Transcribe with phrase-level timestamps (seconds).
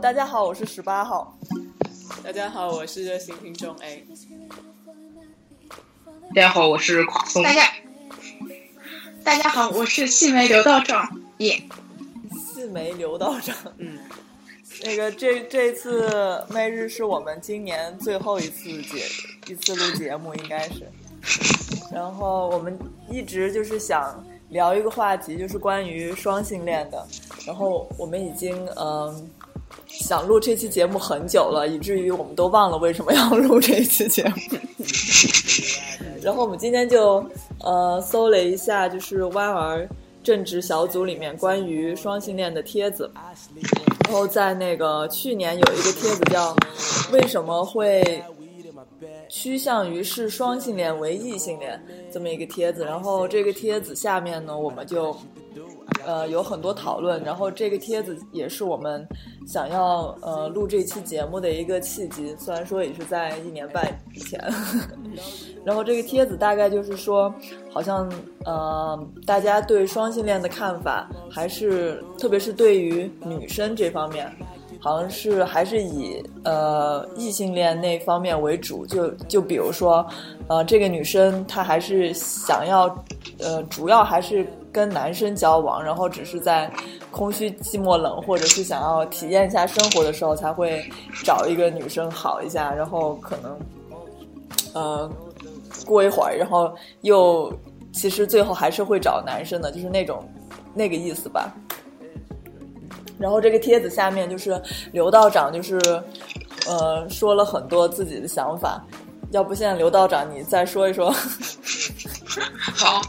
[0.00, 1.38] 好，大家好，我是十八号。
[2.24, 4.06] 大家好，我是热心听众 A。
[6.34, 7.42] 大家好，我是垮松。
[7.42, 7.70] 大家，
[9.22, 11.20] 大家好，我是细眉刘道长。
[11.36, 11.62] 耶，
[12.32, 13.54] 细眉刘道长。
[13.76, 13.98] 嗯，
[14.84, 19.04] 那个这这次媚日是我们今年最后一次节
[19.48, 20.88] 一次录节目，应该是。
[21.92, 22.78] 然后我们
[23.10, 27.06] 一直就是想聊一个话题，就是关于双性恋的。
[27.46, 29.30] 然后我们已经嗯
[29.92, 34.34] 想录这期节目很久了，以至于我们都忘了为什么要 录这一期节目。
[36.22, 37.24] 然后我们今天就
[37.62, 39.88] 呃搜了一下，就是歪儿
[40.22, 43.10] 正直小组里面关于双性恋的帖子。
[44.04, 46.56] 然后在那个去年有一个帖子叫
[47.12, 48.22] “为什么会”。
[49.28, 51.80] 趋向于是双性恋为异性恋
[52.12, 55.16] 这么一个帖子，然后这个帖子下面呢，我们就
[56.10, 59.06] 呃有很多讨论，然后这个帖子也是我们
[59.46, 64.40] 想要呃录这期节目的一个契机，虽然说也是在一年半以前，
[65.64, 67.32] 然后这个帖子大概就是说，
[67.72, 68.10] 好像
[68.44, 74.28] 呃大家对双性恋的看法，还是特别是对于女生这方面。
[74.82, 80.06] 好像是还是以呃异性恋那方面为主，就就比如说，
[80.48, 82.86] 呃，这个女生她还是想要，
[83.40, 86.70] 呃，主要还是跟男生交往，然后只是在
[87.10, 90.84] 空虚、寂寞、冷，或者是想要体验一下生活的时候，才会
[91.24, 93.58] 找一个女生好一下，然后可能，
[94.74, 95.10] 呃，
[95.84, 97.52] 过一会儿，然后又
[97.92, 100.22] 其实最后还是会找男生的，就是那种
[100.72, 101.52] 那个意思吧。
[103.18, 104.60] 然后这个帖子下面就是
[104.92, 105.78] 刘道长，就是
[106.66, 108.82] 呃说了很多自己的想法，
[109.32, 111.12] 要不现在刘道长你再说一说？
[112.74, 113.02] 好，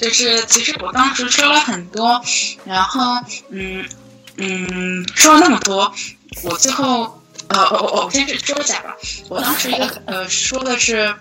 [0.00, 2.20] 就是其实我当时说了很多，
[2.64, 3.20] 然后
[3.50, 3.84] 嗯
[4.36, 5.92] 嗯说了那么多，
[6.42, 8.96] 我最后呃我我我先说一下吧，
[9.28, 11.14] 我当时一个呃说的是，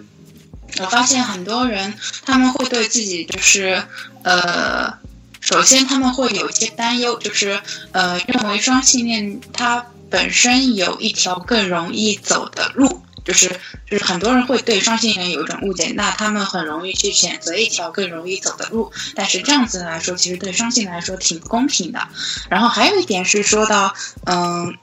[0.80, 1.94] 我发现很多人
[2.26, 3.84] 他们会对自己就是
[4.24, 4.98] 呃。
[5.40, 7.62] 首先，他们会有一些担忧，就是
[7.94, 13.50] 呃，认为双性恋它本身有一条更容易走的路，就是
[13.86, 22.08] 就是很多人会对双性恋有一种误解，那他们很容易去选择一条更容易走的路，但是这样子来说，其实对双性来说挺不公平的。
[22.50, 23.94] 然后还有一点是说到，
[24.26, 24.74] 嗯，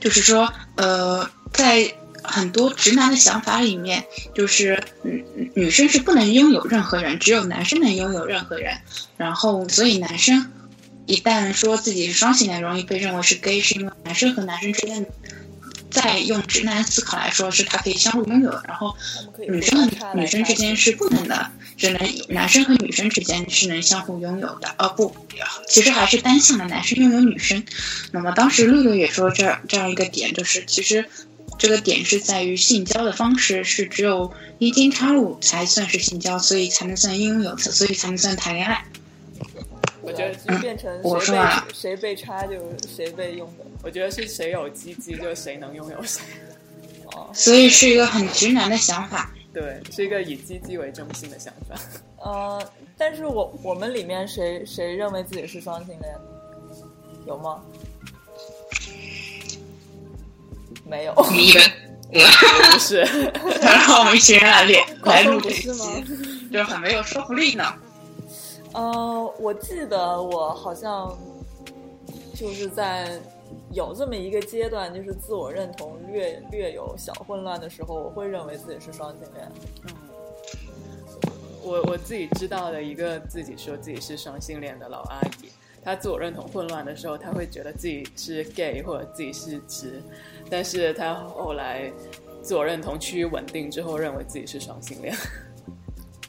[0.00, 1.94] 就是说呃，在。
[2.20, 4.04] 很多直男的想法里面，
[4.34, 8.76] 就是女女生是不能拥有任何人，只有男生能拥有任何人。
[9.16, 10.52] 然后，所以男生
[11.06, 15.06] 一旦说自己是双性恋，容易被认为是 gay，是因为男生和男生之间，
[16.00, 18.50] 在用直男思考来说，是他可以相互拥有。
[18.66, 18.96] 然后，
[19.48, 24.74] 女生和女生之间是不能的，只能男生和女生之间是能相互拥有的。
[24.78, 25.14] 哦不，
[25.68, 27.62] 其实还是单向的，男生拥有女生。
[28.12, 31.08] 那么当时露露也说这这样一个点，就是其实。
[31.58, 38.84] 这个点是在于性交的方式是只有阴茎插入才算是性交，所以才能算应有所以才能算谈恋爱。
[40.08, 42.54] 我觉得就变成谁被谁被插就
[42.88, 43.64] 谁被用的。
[43.82, 46.22] 我觉得是谁有鸡鸡就谁能拥有谁。
[47.12, 49.30] 哦，所以是一个很直男的想法。
[49.52, 51.74] 对，是一个以鸡鸡为中心的想法。
[52.24, 56.14] 呃，但是我我们里面谁谁认为自己是双性恋？
[57.26, 57.60] 有吗？
[60.86, 61.62] 没有，你们
[62.72, 63.00] 不是，
[63.60, 65.68] 然后我们一群人来练来录这期，
[66.50, 67.74] 就是很没有说服力呢。
[68.78, 71.18] 呃，我记得我好像
[72.32, 73.20] 就是在
[73.72, 79.50] 有这么一个阶段，就是自我认同略略有小混乱的时候，我会认为自己是双性恋。
[79.88, 79.94] 嗯，
[81.64, 85.48] 我我自己知道的一个自己说自己是双性恋的老阿姨。
[85.82, 90.00] 他自我认同混乱的时候，他会觉得自己是 gay 或者自己是直，
[90.48, 91.90] 但是他后来
[92.42, 95.12] 自我认同趋于稳定之后，认为自己是双性恋。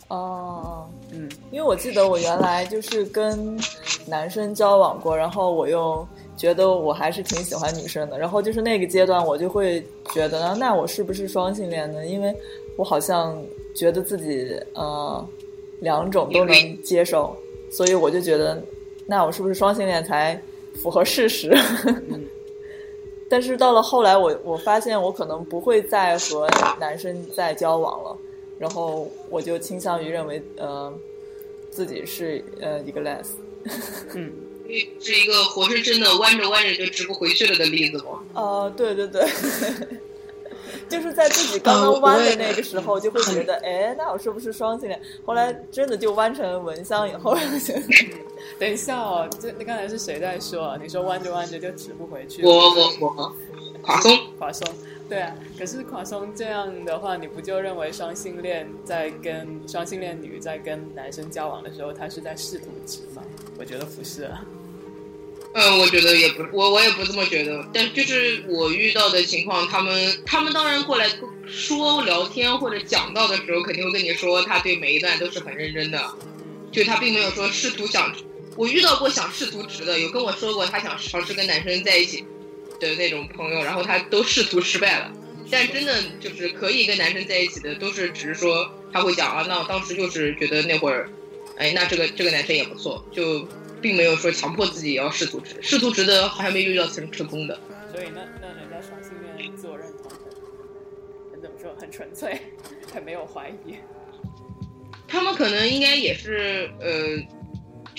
[0.09, 3.57] 哦，嗯，因为我记得我原来就是跟
[4.05, 12.05] 男生交往过，然后我又觉得我还是挺喜欢女生的，然后就是那个阶段，我就会觉得，那我是不是双性恋呢？
[12.05, 12.35] 因为
[12.75, 13.41] 我好像
[13.75, 15.25] 觉得自己呃
[15.81, 17.35] 两种都能接受，
[17.71, 18.61] 所以我就觉得。
[19.11, 20.39] 那我是不是双性恋才
[20.83, 21.51] 符合事实？
[23.27, 26.47] 但是到了后来，我我发现我可能不会再和
[26.79, 28.15] 男生再交往了，
[28.59, 30.93] 然后我就倾向于认为，呃，
[31.71, 33.29] 自己是呃一个 less。
[34.13, 34.31] 嗯，
[34.99, 38.21] 是一个活生生的弯着弯着就直不回去了的例子吗？
[38.33, 39.25] 呃，对对对。
[40.87, 44.99] 就是在自己刚刚弯的那个时候，就会觉得，哎，那我是不是双性恋？
[45.23, 47.81] 后来真的就弯成蚊香以后，觉得，
[48.59, 50.77] 等一下哦，这刚才是谁在说？
[50.81, 52.43] 你说弯着弯着就直不回去？
[52.43, 53.35] 我我我，
[53.83, 54.67] 垮松垮松，
[55.09, 55.35] 对啊。
[55.57, 63.23] 可是垮松这样的话，你不就认为双性恋在跟双性恋女在跟男生交往的时候，他是在试图直吗？
[63.57, 64.29] 我觉得不是。
[65.51, 67.67] 嗯，我觉得也不，我我也不这么觉得。
[67.73, 71.09] 但就是我遇到的情况，他们他们当然过来
[71.47, 75.99] 说聊天或者讲到的时候，肯定会跟你说，他对每一段都是很认真的，
[76.71, 78.13] 就他并没有说试图想。
[78.55, 82.23] 我遇到过想试图直的，有跟我说过他想尝试跟男生在一起
[82.79, 85.11] 的那种朋友，然后他都试图失败了。
[85.51, 91.09] 但真的就是可以跟男生在一起的，都是只是说他会讲啊，那当时就是觉得那会儿，
[91.57, 93.47] 哎，那这个这个男生也不错，就。
[93.81, 97.57] 并没有说强迫自己也要试图直，试图值的好像没遇到成成功的。
[97.89, 102.37] 所以那那人家双性恋自我认同很很怎么说很纯粹，
[102.93, 103.75] 很没有怀疑。
[105.07, 107.25] 他们可能应该也是呃，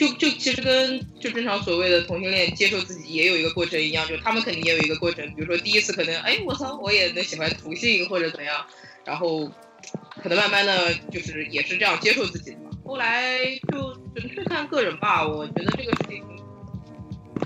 [0.01, 5.23] 就就其实跟就正常所谓的同性恋接受自己也有一个过程一样，就他们肯定也有一个过程。
[5.35, 8.65] 比如说第一次可能哎我操我也能喜欢同性或者怎样，
[9.05, 9.47] 然后
[10.23, 12.71] 可能慢慢的就是也是这样接受自己的嘛。
[12.83, 13.39] 后来
[13.71, 16.25] 就纯粹看个人吧，我觉得这个事情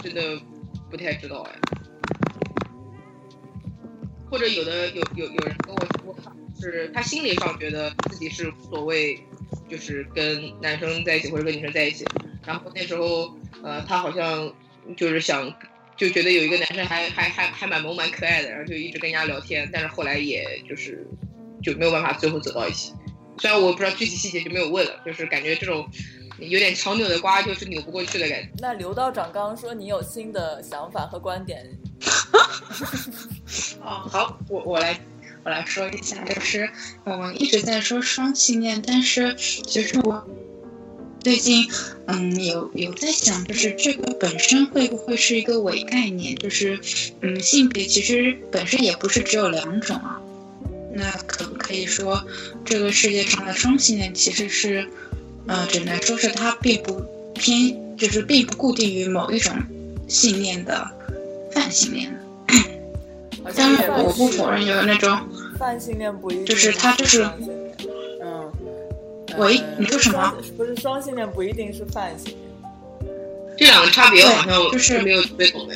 [0.01, 0.41] 真的
[0.89, 1.59] 不太知道哎。
[4.31, 6.17] 或者有的有有有人跟我说，
[6.61, 9.19] 是他心理上觉得自己是无所谓，
[9.69, 12.05] 就是跟男生在一起或者跟女生在一起。
[12.47, 14.53] 然后那时候呃，他好像
[14.97, 15.53] 就是想
[15.97, 21.07] 就觉得有一个男生还还还还蛮萌蛮可爱的，然后就一直跟人家聊天，但是后来也就是
[21.63, 22.93] 就没有办法最后走到一起。
[23.39, 24.93] 虽然我不知道具体细节，就没有问了。
[25.05, 25.89] 就是感觉这种
[26.39, 28.49] 有点强扭的瓜，就是扭不过去的感觉。
[28.59, 31.67] 那刘道长刚刚说你有新的想法和观点。
[33.83, 34.99] 哦，好，我我来
[35.45, 36.71] 我来说一下，就是
[37.05, 40.25] 我们一直在说双性恋，但是其实我
[41.25, 41.67] 最近
[42.05, 46.37] 嗯有有在想，就是这个本身会不会是一个伪概念？
[46.37, 46.79] 就是
[47.23, 50.21] 嗯性别其实本身也不是只有两种啊。
[50.93, 52.23] 那可不可以说，
[52.63, 54.87] 这个世界上的双性恋其实是，
[55.47, 57.03] 呃，只能说是它并不
[57.35, 59.57] 偏，就是并不固定于某一种
[60.07, 60.87] 性恋的
[61.53, 62.19] 泛性恋的。
[63.57, 65.19] 当然，我不否认有那种
[65.59, 67.65] 泛性恋不一定就是他就是，嗯，
[69.39, 70.35] 喂，你说什么？
[70.57, 73.15] 不是双性恋不一定是泛性恋，
[73.57, 75.75] 这两个差别好像就是没有特别懂的。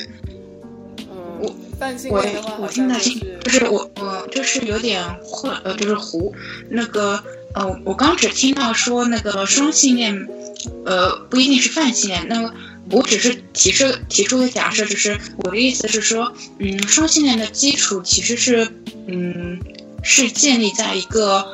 [2.09, 2.25] 我
[2.59, 6.33] 我听得清，就是我我就是有点混，呃，就是糊。
[6.69, 7.23] 那个
[7.53, 10.27] 呃，我刚只听到说那个双性恋，
[10.85, 12.27] 呃，不一定是泛性恋。
[12.27, 12.53] 那么
[12.91, 18.67] 我只是提出提出个假设，就是我的意思是说，嗯，双性恋的基础其实是，
[19.07, 19.57] 嗯，
[20.03, 21.45] 是建立在一个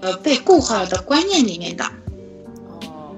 [0.00, 1.84] 呃被固化了的观念里面的。
[1.84, 3.16] 哦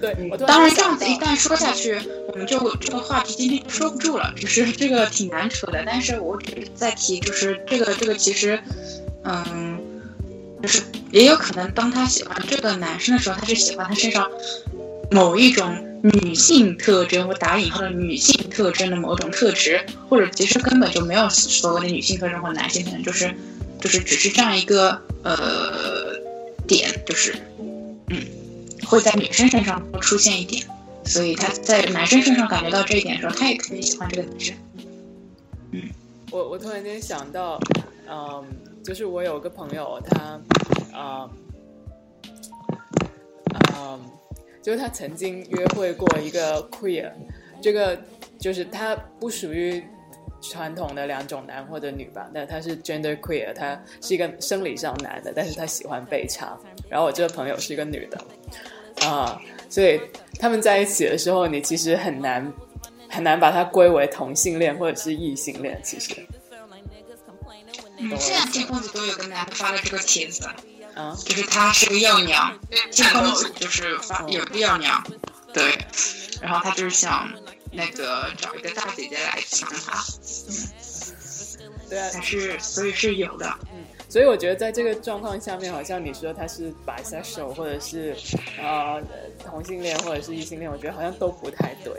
[0.00, 0.14] 对，
[0.46, 1.98] 当然这样子一旦说下去，
[2.28, 5.82] 我们就这个话题今天就说不住了，就是这个挺难扯的。
[5.84, 8.60] 但是我只是在提，就是这个这个其实，
[9.24, 9.76] 嗯，
[10.62, 14.30] 就是也有可能当他喜欢这个男生的时候，他是喜欢他身上
[15.10, 23.34] 某一种女性特征，或打引号的女性特征的某种特质，或者其实根本就没有所谓的女性特征或男性特征，就是
[23.80, 26.07] 就是只是这样一个呃
[26.68, 27.34] 点，就是
[28.08, 28.24] 嗯。
[28.86, 30.64] 会在女生身上出现一点，
[31.04, 34.56] 所以他在男生身上感觉到这一点的时候，他也可以喜欢这个女生。
[35.72, 35.82] 嗯，
[36.30, 37.60] 我我突然间想到，
[38.08, 38.46] 嗯，
[38.82, 40.40] 就是我有个朋友，他，
[40.96, 41.28] 啊，
[43.76, 44.00] 嗯，
[44.62, 47.10] 就是他曾经约会过一个 queer，
[47.60, 48.00] 这个
[48.38, 49.82] 就是他不属于
[50.40, 56.56] 传统的两种男或者女吧，但他是 gender queer，他是一个生理上男的，但是他喜欢被插。
[56.88, 59.06] 然后我这个朋友是一个女的。
[59.06, 59.40] 啊，
[59.70, 60.00] 所以
[60.40, 62.52] 他们在一起的时候，你其实很难
[63.08, 65.80] 很难把它归为同性恋或者是异性恋。
[65.84, 66.26] 其实，
[67.98, 70.48] 嗯，现在金公子都有个男的发了这个帖子，
[70.96, 72.58] 啊，就是他是个药娘，
[72.90, 75.00] 金公子就是发有个药娘，
[75.52, 75.78] 对，
[76.42, 77.28] 然后他就是想
[77.70, 80.04] 那个找一个大姐姐来抢他，
[81.88, 83.84] 对啊，还是所以是有的，嗯。
[84.10, 88.16] 所以我觉得在这个状况下面，好像你说他是 bisexual 或者是
[88.58, 89.02] 呃
[89.44, 91.92] 同性恋或者是异性恋，我觉得好像都不太对。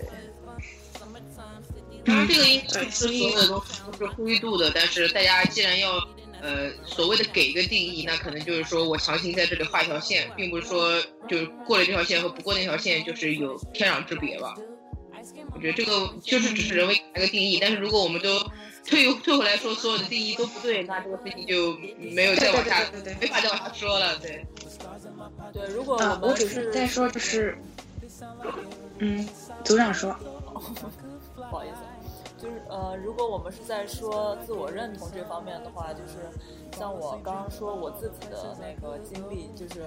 [2.04, 5.92] 当然，这个应该是所有的东西都是灰度的，但是大家既然要
[6.42, 14.56] 呃所谓的给一个定义，那可能就是说我强行在这里画一条线，并不是说就是过了这条线和不过那条线就是有天壤之别吧。
[15.54, 18.40] 我觉得这个就是只是人为一个定义，但是如果我们都
[18.86, 21.76] 退退回来说所有的定义都不对，那这个事情就
[22.12, 22.80] 没有再往下，
[23.20, 24.18] 没法再往下说了。
[24.20, 24.46] 对，
[25.54, 27.58] 对，如果我们只是在说，就是，
[29.00, 29.28] 嗯，
[29.64, 30.16] 组长说，
[31.36, 31.76] 不好意思。
[32.42, 36.14] 就是呃，如果我们是在说自我认同这方面的话，就是
[36.78, 39.86] 像我刚刚说我自己的那个经历，就是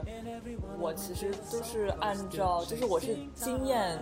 [0.79, 3.99] 我其实都是按照，就是我是经验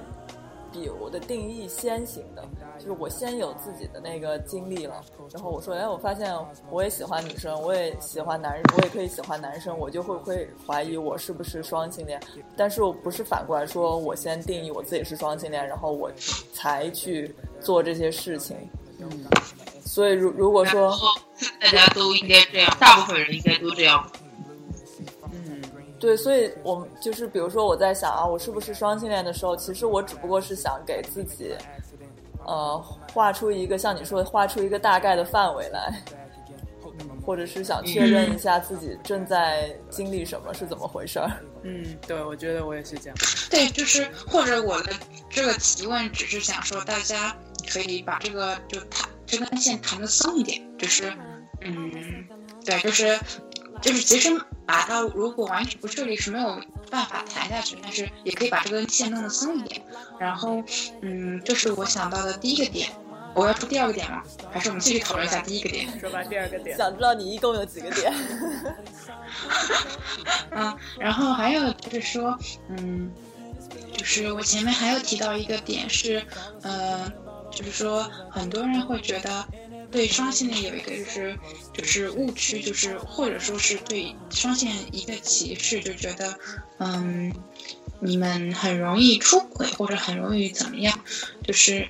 [0.73, 2.43] 比我的定义先行的，
[2.79, 6.35] 就是我先有自己的那个经历了，然后我说，哎，我发现
[6.71, 12.21] 我也喜欢女生，我也喜欢男人，我也可以喜欢男生，我就会会怀疑我是不是双性恋，
[12.57, 16.11] 但是我不是反过来说我先定义我自己是双性恋，然后我
[16.53, 17.35] 才去。
[17.63, 18.57] 做这些事情，
[19.01, 19.07] 嗯，
[19.85, 20.91] 所以如如果说
[21.61, 24.20] 大家都应该这样，大部分人应该都这样，嗯，
[26.01, 31.55] 对，所以我们就是比如说我在想啊，我是不是双性恋的时候，其实我只不过是想给自己，
[32.47, 36.03] 呃，画出一个像你说的，画出一个大概的范围来，
[37.25, 41.31] 或者是想确认一下自己正在经历什么是怎么回事儿。
[41.63, 43.17] 嗯，对，我觉得我也是这样。
[43.51, 44.93] 对，就是或者我的
[45.29, 47.37] 这个提问只是想说大家。
[47.71, 51.13] 可以把这个就谈这根线谈的松一点，就是，
[51.61, 52.27] 嗯，
[52.65, 53.17] 对，就是
[53.81, 54.29] 就是其实
[54.67, 56.61] 把它如果完全不顺利是没有
[56.91, 59.83] 办法谈下去，但是也可以把这根线弄得松一点。
[60.19, 60.63] 然后，
[61.03, 62.91] 嗯，这是我想到的第一个点。
[63.35, 64.23] 我要说第二个点吗？
[64.51, 65.87] 还是我们继续讨论一下第一个点？
[66.01, 66.77] 说吧，第二个点。
[66.77, 68.13] 想知道你一共有几个点？
[70.51, 72.37] 嗯，然后还有就是说，
[72.69, 73.11] 嗯，
[73.97, 76.23] 就是我前面还有提到一个点是，
[76.63, 77.11] 呃。
[77.53, 79.45] 就是说，很多人会觉得
[79.91, 81.39] 对双性恋有一个就是
[81.73, 86.39] 就是误区，就是或者说是对双性恋一个歧视，就觉得
[86.79, 87.35] 嗯，
[88.01, 90.99] 你们很容易出轨或者很容易怎么样？
[91.45, 91.89] 就是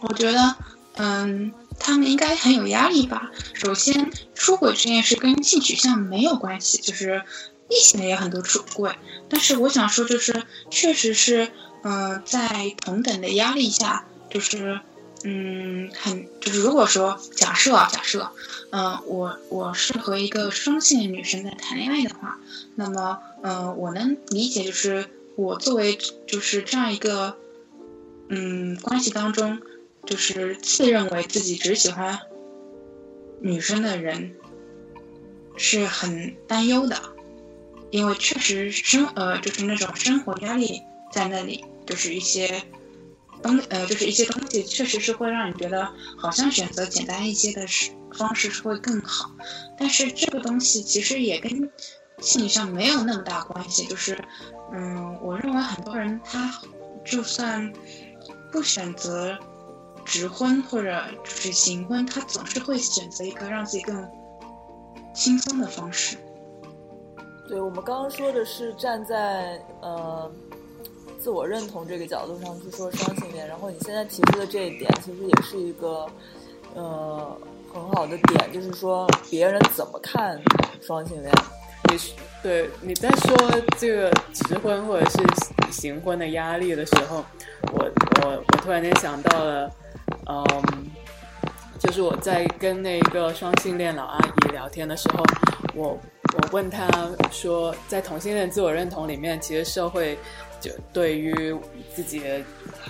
[0.00, 0.56] 我觉得
[0.94, 3.30] 嗯，他们应该很有压力吧。
[3.54, 7.22] 首先，出轨这件事跟性取向没有关系，就是
[7.68, 8.94] 异性恋也很多出轨，
[9.28, 11.48] 但是我想说，就是确实是
[11.82, 14.04] 嗯，在同等的压力下。
[14.28, 14.80] 就是，
[15.28, 18.30] 嗯，很就是，如果说假设啊，假设，
[18.70, 22.38] 嗯，我我是和一个双性女生在谈恋爱的话，
[22.76, 25.04] 那么，嗯，我能理解，就是
[25.34, 27.36] 我作为就是这样一个，
[28.28, 29.60] 嗯，关系当中，
[30.04, 32.20] 就是自认为自己只喜欢
[33.40, 34.32] 女生的人，
[35.56, 36.96] 是很担忧的，
[37.90, 40.80] 因为确实生呃，就是那种生活压力
[41.12, 42.62] 在那里，就是一些。
[43.68, 47.66] 呃，就是一些东西确实是会让你觉得好像选择简单一些的
[48.16, 49.30] 方式是会更好，
[49.78, 51.70] 但是这个东西其实也跟
[52.20, 53.84] 心理上没有那么大关系。
[53.86, 54.18] 就是，
[54.72, 56.52] 嗯，我认为很多人他
[57.04, 57.72] 就算
[58.50, 59.38] 不选择
[60.04, 64.08] 直婚或者就是行婚，他总是会选择一个让自己更
[65.14, 66.16] 轻松的方式。
[67.48, 70.30] 对我们刚刚说的是站在呃。
[71.26, 76.06] 自我认同这个角度上去说双性恋，然后你现在提出的这一点，其实也是一个，
[76.72, 77.36] 呃，
[77.74, 80.40] 很好的点，就是说别人怎么看
[80.80, 81.34] 双性恋。
[81.90, 81.98] 你
[82.44, 83.36] 对你在说
[83.76, 87.24] 这个直婚或者是行婚的压力的时候，
[87.72, 87.90] 我
[88.22, 89.68] 我我突然间想到了，
[90.28, 90.86] 嗯，
[91.80, 95.24] 就是我在跟那个双性恋老阿姨聊天的时候，
[95.74, 96.88] 我我问她
[97.32, 100.16] 说，在同性恋自我认同里面，其实社会。
[100.60, 101.54] 就对于
[101.94, 102.40] 自己的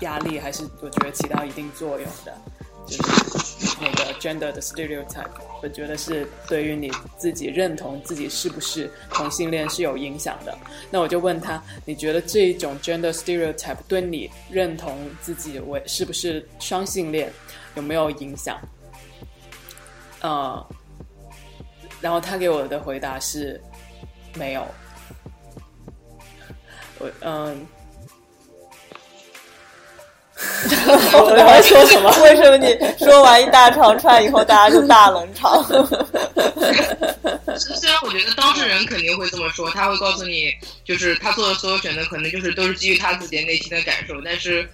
[0.00, 2.36] 压力，还是我觉得起到一定作用的，
[2.86, 5.28] 就是那个 gender 的 stereotype，
[5.62, 10.56] 我觉得是对于你自己认同自己是不是同性恋是有影响的。
[10.90, 17.32] 那我就问他，你觉得这一种 gender stereotype 对你认同自己为是不是双性恋
[17.74, 18.58] 有没有影响？
[20.20, 20.66] 呃，
[22.00, 23.60] 然后他给我的回答是
[24.34, 24.66] 没有。
[26.98, 27.66] 我嗯，
[31.12, 32.10] 我要说什么？
[32.24, 35.62] 为什么你说完一大长串以后，大家就大冷场？
[37.58, 40.52] 虽然我觉得当事人肯定会这么说，他会告诉你，
[40.84, 44.14] 就是他做的所有选择，可能就是都是基于他自己内心的感受。
[44.24, 44.68] 但是，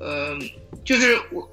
[0.00, 0.36] 呃，
[0.84, 1.48] 就是我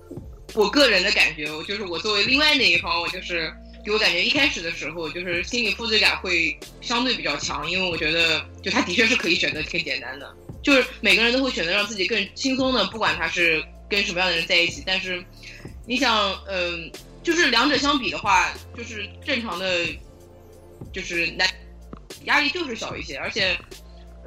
[0.53, 3.51] 我个人的感觉，就是我作为另外那一方，我就是。
[3.85, 14.81] 给我感觉一开始的时候，就是心理负罪感会相对比较强，因为我觉得，就他的确是可以选择挺简单的，就是每个人都会选择让自己更轻松的，不管他是跟什么样的人在一起。
[14.87, 15.23] 但是，
[15.85, 19.85] 你想，嗯，就是两者相比的话，就是正常的，
[20.91, 21.47] 就是男
[22.23, 23.55] 压力就是小一些，而且，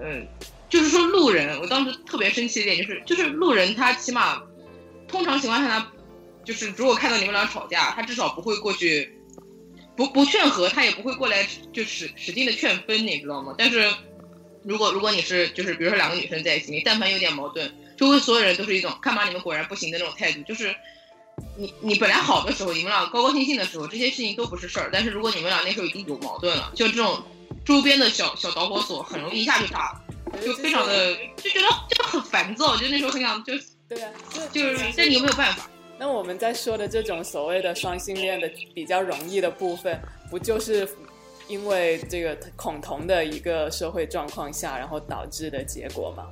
[0.00, 0.24] 嗯，
[0.68, 4.40] 就是说路人，我当时特别生气一点就是，就是路人他起码，
[5.08, 5.92] 通常情况下他。
[6.44, 9.17] 就是如果看到你们俩吵架，他至少不会过去，
[9.98, 13.52] 不不劝和，他也不会过来就使使劲的劝分，你知道吗？
[13.58, 13.92] 但是
[14.62, 20.72] 如果如果你是就是比如说两个女生在一起，你但凡有点矛盾，周围所有人都是一种看吧你们果然不行的那种态度，就是
[21.56, 27.20] 你你本来好的时候，你们俩高高兴兴的时候，这些事情都不是事儿，但是如果你们俩那时候已经有矛盾了，就这种
[27.64, 30.04] 周边的小小导火索很容易一下就炸了。
[30.44, 33.54] 就非常的就觉得就很烦躁，就那时候很想就
[33.88, 34.12] 对啊，
[34.52, 35.68] 就是，但你有没有办法？
[35.98, 40.00] 那我们在说的这种所谓的双性恋的比较容易的部分，
[40.30, 40.88] 不就是
[41.48, 46.26] 因为这个恐同的一个社会状况下，然后导致的结果吗？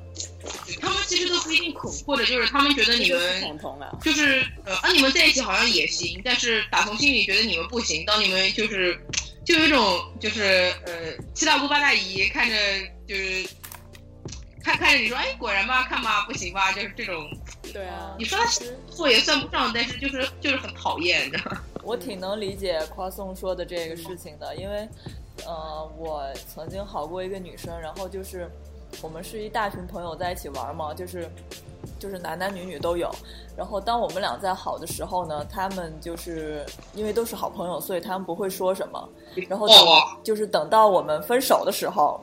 [0.81, 8.05] 他们其实都不一定恐，或者就是他们觉得你们恐同啊，就是呃，啊你们在一起好像也行，但是打从心里觉得你们不行。
[8.07, 8.97] 当你们就是
[9.45, 10.93] 就有一种就是呃
[11.35, 12.57] 七大姑八大姨看着
[13.07, 13.47] 就是。
[14.65, 17.25] 看看着你说，哎，果然吧，看吧，不行吧，就是这种。
[17.73, 18.47] 对啊，你说他
[18.91, 21.63] 错也算不上，但是就是就是很讨厌，你知道吗？
[21.83, 24.89] 我挺能理解夸颂说的这个事情的，因为，
[25.47, 28.51] 呃，我曾经好过一个女生，然后就是
[29.03, 31.31] 我们是一大群朋友在一起玩嘛，就是
[31.99, 33.11] 就是男男女女都有。
[33.57, 39.09] 然后当我们俩在好的时候呢，他们就是因为都是好朋友，所以他们不会说什么。
[39.49, 39.77] 然后等
[40.25, 42.21] 就是等到我们分手的时候。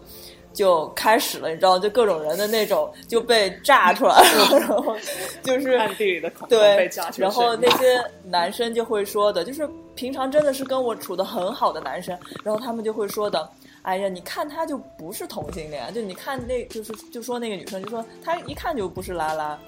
[0.53, 4.95] 就开始了，你知道，就各种人的那种就被炸出来了， 然后
[5.43, 6.89] 就是暗地里的恐对。
[7.17, 13.49] 然后那些男生就会说的，就是平常真的是跟我处的很好的男生，然后他们就会说的，
[13.81, 19.59] 哎呀，你看他就不是同性恋，就你看那，就是就说那个女生就说他一看就不是拉拉，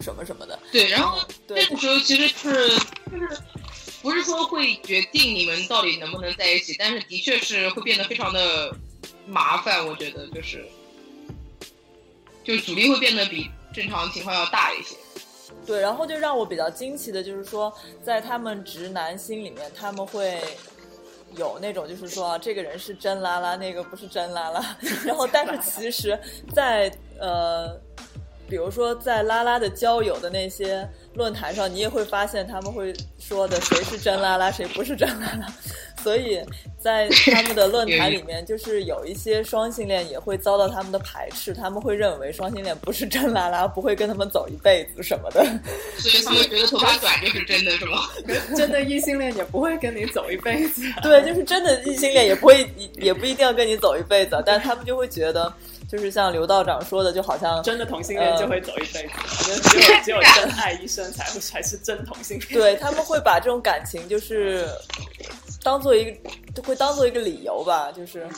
[0.00, 0.58] 什么什么的。
[0.70, 2.68] 对，然后那个时候其实是
[3.10, 3.28] 就是
[4.02, 8.70] 不是说会决定你们到底能不能在一起，但是的确是会变得非常的。
[9.26, 10.64] 麻烦，我觉得就是，
[12.44, 14.96] 就阻力会变得比正常情况要大一些。
[15.64, 17.72] 对，然后就让我比较惊奇的就是说，
[18.02, 20.40] 在他们直男心里面，他们会
[21.36, 24.76] 有那种就是说，这个人是真拉拉，那个不是真拉拉。
[25.04, 26.18] 然后，但是其实，
[26.54, 27.76] 在呃，
[28.48, 35.46] 比如说在拉拉的交友的那些论坛上，你也会发现他们会说的谁是真拉拉，谁不是真拉拉。
[36.06, 36.40] 所以
[36.78, 45.44] 在他们的论坛里面，就是有一些双性恋也会遭到他们的排斥，他们会认为双性恋不是真拉拉，不会跟他们走一辈子什么的。
[45.98, 48.02] 所以他们觉得头发短就是真的是吗？
[48.56, 50.82] 真的异性恋也不会跟你走一辈子。
[51.02, 52.64] 对，就是真的异性恋也不会，
[52.98, 55.52] 也不一定要跟你走一辈子，但他们就会觉得，
[55.90, 62.52] 就是像刘道长说的，就好像真的同性恋就会走一辈子，只有只有真爱一生才会才是真同性恋。
[62.54, 64.68] 对他们会把这种感情就是。
[65.62, 68.28] 当做一个，就会当做一个理由吧，就是，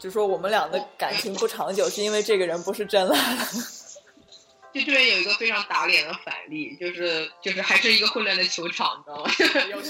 [0.00, 3.16] 就说我们俩的感情不长久，是因为这个人不是真了。
[4.74, 9.30] 就这边有一个非常打脸的反例，就是就是还是一个混乱的球场，你知道吗？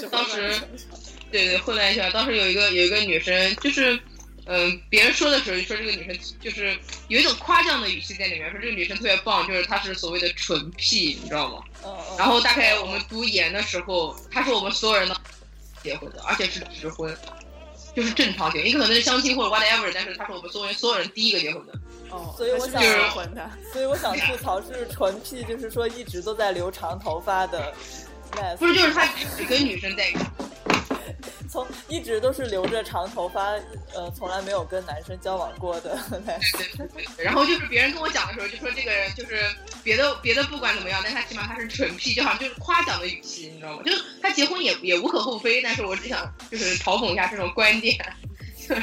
[0.11, 0.53] 当时，
[1.31, 2.07] 对对，混乱一下。
[2.11, 3.99] 当时有一个有一个女生，就是
[4.45, 11.63] 嗯，别人说的时候说这个女生就是有一种夸奖的语气在里面，说这个女生特别棒，就是她是所谓的纯屁，你知道吗？
[12.15, 15.19] 然后大概我们读研的时候，她是我们所有人的。
[15.85, 17.15] 结婚的，而且是直婚，
[17.95, 18.61] 就是正常结。
[18.61, 21.73] 你可能是相亲或者 whatever，但是他是我们所有人所有人第一个结婚的。
[22.09, 27.73] 哦，所以我想结婚的，所以我想吐槽是纯 P， 就是说一直都在留长头发的。
[28.57, 29.05] 不是，就是他
[29.37, 30.19] 只跟女生在一起。
[31.55, 33.51] 从一直都是留着长头发，
[33.93, 35.97] 呃，从来没有跟男生交往过的。
[37.17, 39.39] 然后就是别人跟我讲的时候，就说这个人就是
[39.81, 43.83] 别的别的不管怎么样，但他起码他是纯屁，就好像就是夸奖的语气，你知道吗？
[43.85, 47.97] 就是他结婚也也无可厚非，但是我只想就是嘲讽一下这种观点。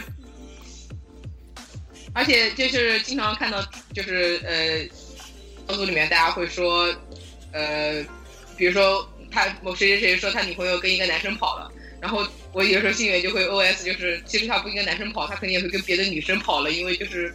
[2.15, 4.89] 而且就是经常看到就是呃，
[5.69, 6.85] 小组里面大家会说，
[7.53, 8.03] 呃，
[8.57, 11.71] 比如说他某谁谁谁说他女朋友跟一个男生跑了。
[12.03, 17.33] 然后我有时候心里面就会 O S，就是其实他不应该男生跑，他肯定也会跟别的女生跑了，因为就是，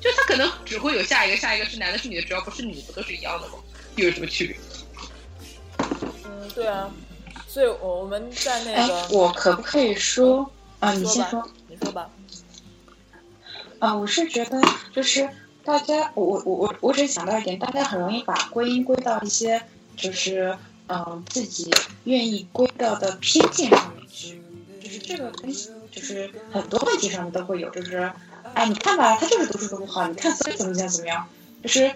[0.00, 3.54] 就他可能只会有下一个，下一个是男的，是女的，只要不是女，不都是一样的吗？
[3.94, 4.56] 又有什么区别？
[6.24, 6.90] 嗯，对啊，
[7.46, 10.50] 所以我我们在那个，我可不可以说
[10.80, 10.92] 啊？
[10.92, 12.10] 你先说，你说吧。
[13.78, 14.60] 啊，我是觉得
[14.92, 15.28] 就是
[15.62, 19.62] 大家，我我我我我只想到一点，大家很容易把归因归到一些
[19.96, 21.70] 就是嗯自己
[22.02, 23.97] 愿意归到的偏见上面。
[25.08, 28.12] 这个东西，就是很多问题上面都会有，就是，
[28.52, 31.26] 哎，你看吧，他就是读书读不好，你看所以怎么怎么怎么样，
[31.62, 31.90] 就是，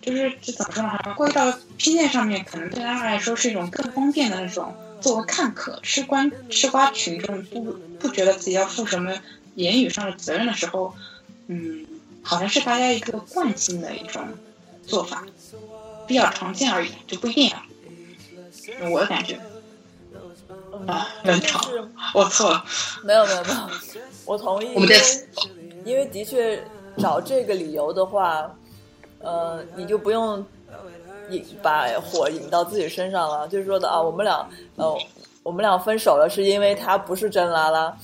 [0.00, 0.96] 就是这怎么说呢？
[1.16, 9.12] 归到偏见上面，可能对他来说是一种更方便的那种作为看客、吃瓜吃瓜群众，不不觉得自己要负什么
[9.56, 10.94] 言语上的责任的时候，
[11.48, 11.84] 嗯，
[12.22, 14.22] 好像是大家一个惯性的一种
[14.86, 15.26] 做法，
[16.06, 17.66] 比较常见而已，就不一定啊。
[18.92, 19.40] 我的感觉。
[20.86, 22.64] 啊，冷场，是我错了。
[23.02, 23.56] 没有没有没有，
[24.24, 25.28] 我同意，我们因为
[25.84, 26.62] 因为的确
[26.98, 28.50] 找这个理由的话，
[29.20, 30.44] 呃，你就不用
[31.30, 34.96] 引把火引到自己身上了，就是说的啊，我们俩呃，
[35.42, 37.94] 我们俩分手了，是因为他不是真拉拉，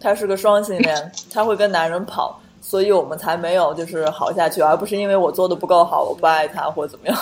[0.00, 7.16] 他是个双性恋，他会跟男人跑，所以我们才没有就是好下去，而不是因为我做的不够好，我不爱他或者怎么样。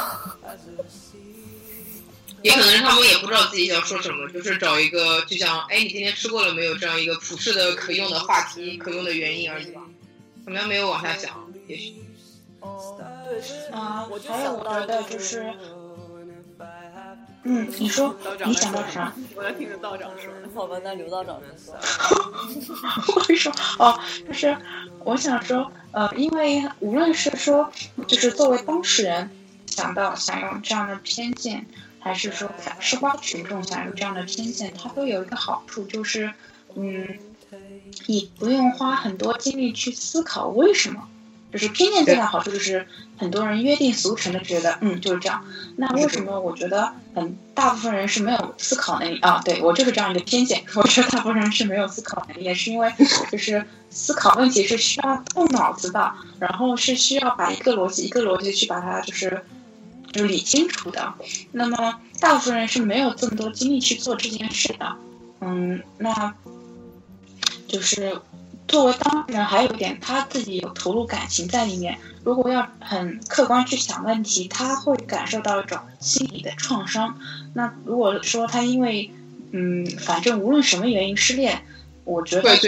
[2.47, 9.81] 也可能是他们也不知道自己想说什么，就是找一个就像哎，你今天吃过了没有这样一个普世的可用的话题、可用的原因而已吧。
[10.45, 11.95] 可能没有往下想，也许。
[12.61, 12.97] 哦，
[13.29, 15.53] 对，就是啊我就还有想到我觉得就是，
[17.43, 19.13] 嗯，你说你想到啥？
[19.35, 20.33] 我要听着道长说。
[20.55, 22.77] 好吧，那刘道长先说。
[23.15, 24.57] 我会说哦，就是
[25.01, 27.71] 我想说，呃，因为无论是说，
[28.07, 29.29] 就是作为当事人
[29.67, 31.67] 想到想用这样的偏见，
[32.07, 36.33] 还是说吃瓜群众想用这样的偏见，它都有一个好处，就是，
[36.77, 37.19] 嗯，
[38.07, 41.09] 你不用花很多精力去思考为什么。
[41.53, 45.43] 就是偏见最大的好处就是很多人约定俗成的觉得，嗯，就是这样。
[45.77, 49.41] 那为什么我觉得很大部分人是没有思考能力啊？
[49.43, 52.93] 对我就是这样一个偏见，我觉得大部分人是没有思考能力，也是因为
[53.33, 59.43] 就是思考问题是需要动脑子的，然后是需要把一个逻辑一个逻辑去把它就是
[60.17, 61.15] 就是理清楚的。
[61.53, 64.97] 那么大部分人是没有这么多精力去做这件事的。
[65.41, 66.35] 嗯，那
[67.69, 68.19] 就是
[68.67, 71.99] 作为当事人，还有一点他自己有投入感情在里面。
[72.25, 77.19] 如果要很客观去想问题，他会感受到一种心理的创伤。
[77.55, 79.11] 那如果说他因为
[79.53, 81.63] 嗯，反正无论什么原因失恋，
[82.05, 82.59] 我觉得。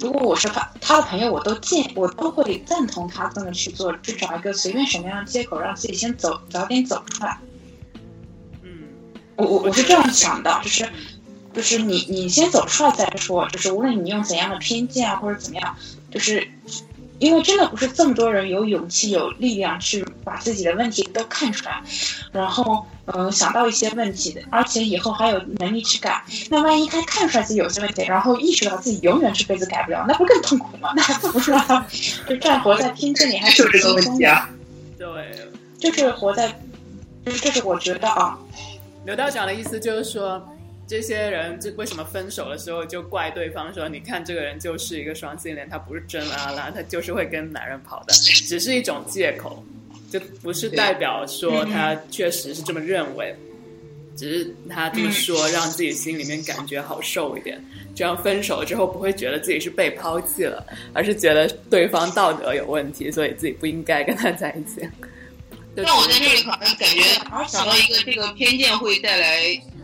[0.00, 7.38] 如果我是他他的朋友，我都建我都会赞同他这么去做，去找一个随便什么样的借口，让自己先走早点走出来。
[8.62, 8.88] 嗯，
[9.36, 10.88] 我我我是这样想的，就是
[11.52, 15.76] 就是你你先走出来再说，就是无论你用怎样的偏见啊或者怎么样，
[16.10, 16.48] 就是
[17.20, 21.80] 因为真的不是这么多人有勇气有力量去把自己的问题都看出来，
[22.32, 26.24] 然后嗯、呃想到一些问题的，而且以后还有能力去改。
[26.48, 30.92] 那万一他看出来自己有些问题，然后意识到自己永远这辈子改不了，那不更痛苦吗？
[30.96, 31.86] 那还不如让他
[32.26, 34.50] 就这样活在偏见里，还就是这个问题啊。
[34.98, 35.06] 对。
[35.78, 36.46] 就是活在，
[37.24, 38.38] 就是这是我觉得啊，
[39.06, 40.46] 刘道长的意思就是说，
[40.90, 49.64] 这些人就为什么分手的时候就怪对方说，你看这个人就是一个双性恋，他不是真拉拉，他就是会跟男人跑的， 只是一种借口，
[50.10, 53.32] 就不是代表说他确实是这么认为，
[54.16, 64.80] 只是他这么说让自己心里面感觉好受一点，这样分手之后不会觉得自己是被抛弃了，而是觉得对方道德有问题，所以自己不应该跟他在一起。
[65.76, 67.00] 就但我在这里可能感觉
[67.30, 69.40] 而且想到一个这个偏见会带来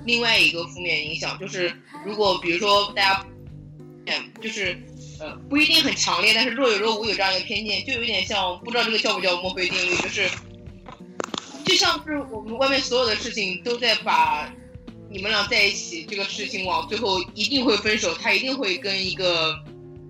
[0.06, 1.72] 另外一个负面影响，就是
[2.04, 3.26] 如果比如说大家，
[4.06, 4.78] 嗯，就是
[5.20, 10.30] 呃不一定很强烈，但是若有若无有这样一个偏见，就有点像不知道这个叫不叫墨菲定律，就是
[11.64, 14.52] 就像是我们外面所有的事情都在把
[15.10, 19.58] 你们俩在一起这个事情往最后一定会分手，他一定会跟一个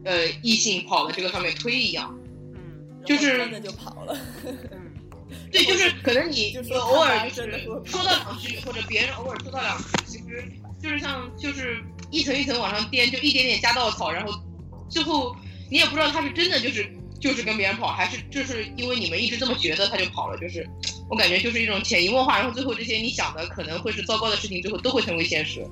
[0.04, 2.14] 呃异性跑的这个上面推一样。
[2.14, 2.22] 嗯
[3.06, 4.18] 就是就跑了。
[5.30, 10.44] 嗯，对，就是可能你就说偶尔就是真的会说到两句，或者别人偶尔说到两句，其实
[10.80, 14.32] 就是像就是一层一层往上颠，就一点点加稻草，然后
[14.88, 15.34] 最后
[15.70, 16.88] 你也不知道他是真的就是
[17.20, 20.68] 就是跟别人跑，还是就是因为你们一直这么觉得他就跑了，就是
[21.10, 25.66] 我感觉就是一种潜移默化，然后最后这些你想的可能会是糟糕的事情，最后都会成为现实，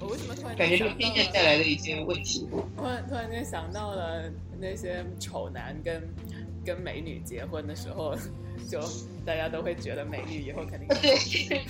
[0.00, 2.46] 我为什么突然感觉这个偏见带来的一些问题。
[2.76, 6.02] 突然突然间想到了那些丑男跟
[6.66, 8.14] 跟美女结婚的时候，
[8.68, 8.80] 就
[9.24, 11.14] 大家都会觉得美女以后肯定对，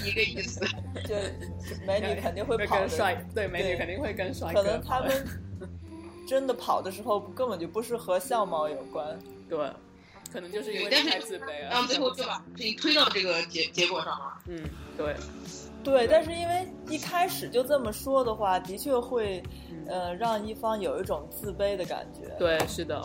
[0.09, 0.61] 一个意思。
[1.07, 1.15] 就
[1.87, 4.63] 美女肯定会跑，跟帅，对美女肯定会跟帅可。
[4.63, 5.13] 能他们
[6.27, 9.17] 真的跑的时候根本就不是和相貌有关。
[9.49, 9.59] 对，
[10.33, 14.39] 可能就是因为太自卑了，然后最后就想把自己推到这个结结果上了。
[14.49, 14.59] 嗯，
[14.97, 15.15] 对，
[15.85, 19.41] 对，但是因为一开始就这么说的话，的确会，
[19.87, 23.01] 呃，让一方有一种自卑的感觉。，对，是的，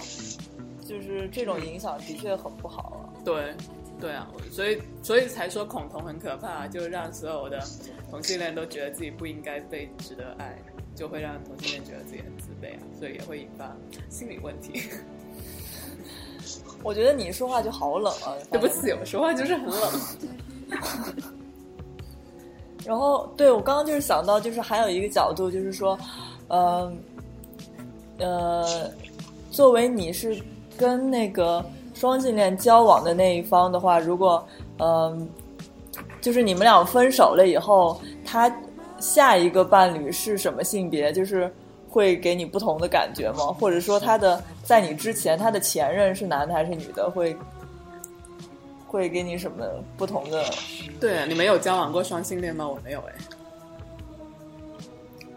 [0.88, 3.10] 就是这种影响的确很不好啊。
[3.24, 3.54] 对，
[4.00, 7.62] 对啊，所以所以才说恐同很可怕，就让所有的
[8.10, 10.58] 同性恋都觉得自己不应该被值得爱，
[10.96, 13.76] 就会让同性恋觉得自己很自卑啊，所以也会引发
[14.10, 14.82] 心理问题。
[16.84, 18.34] 我觉得你说话就好冷啊。
[18.50, 20.02] 对不起，我说话就是很冷。
[22.84, 25.98] 然后，对我刚刚就是想到，就是还有一个角度，就是说，
[26.48, 26.92] 呃，
[28.18, 28.90] 呃，
[29.52, 30.42] 作为你是
[30.82, 31.64] 跟那个
[31.94, 34.44] 双性恋交往的那一方的话，如果，
[34.80, 35.30] 嗯、
[36.20, 38.52] 就是你们俩分手了以后，他
[39.00, 41.54] 下一个伴侣是什么性别，就是
[41.88, 43.56] 会给你不同的感觉吗？
[43.60, 47.38] 或者说他的在你之前，他的前任是男的还是女的，会
[48.88, 49.64] 会给你什么
[49.96, 50.44] 不同的？
[51.00, 52.68] 对，你没有交往过双性恋吗？
[52.68, 53.14] 我没有哎。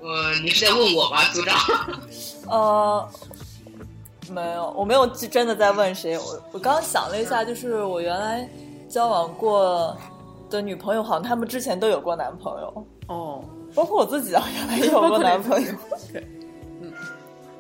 [0.01, 1.59] 呃，你是在问我吗，组长？
[2.47, 3.09] 呃，
[4.31, 6.19] 没有，我没有真的在问谁。
[6.19, 8.49] 我我刚想了一下，就是我原来
[8.89, 9.97] 交往过
[10.51, 12.87] 的女朋友，好像他们之前都有过男朋友。
[13.09, 15.73] 哦，包括我自己啊，原来也有过男朋友。
[16.81, 16.93] 嗯，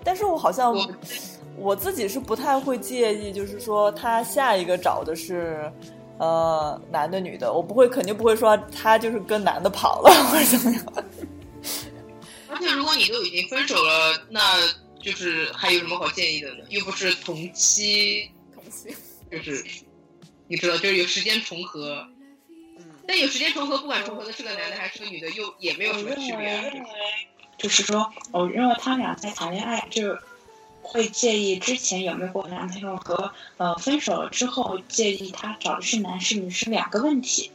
[0.02, 0.74] 但是我好像
[1.56, 5.70] 我自己是不太会介意，就是说他下一个找的是
[6.18, 10.84] 呃男的女的，我不会肯定不会说他就是跟男的跑了或者怎么样。
[12.48, 14.40] 而且如果你都已经分手了，那
[15.04, 16.64] 就是还有什么好建议的呢？
[16.70, 18.96] 又不是同期，同期
[19.30, 19.62] 就是
[20.48, 22.08] 你知道，就是有时间重合。
[22.78, 26.82] 嗯，但有时间重合，不管重合的是个男的还是个女的，又也没有什么区别。
[27.58, 30.16] 就是说，我认为他们俩在谈恋爱就
[30.80, 37.50] 会介意之前有没有过男朋友和呃分手了之后介意他找的是男是女是两个问题。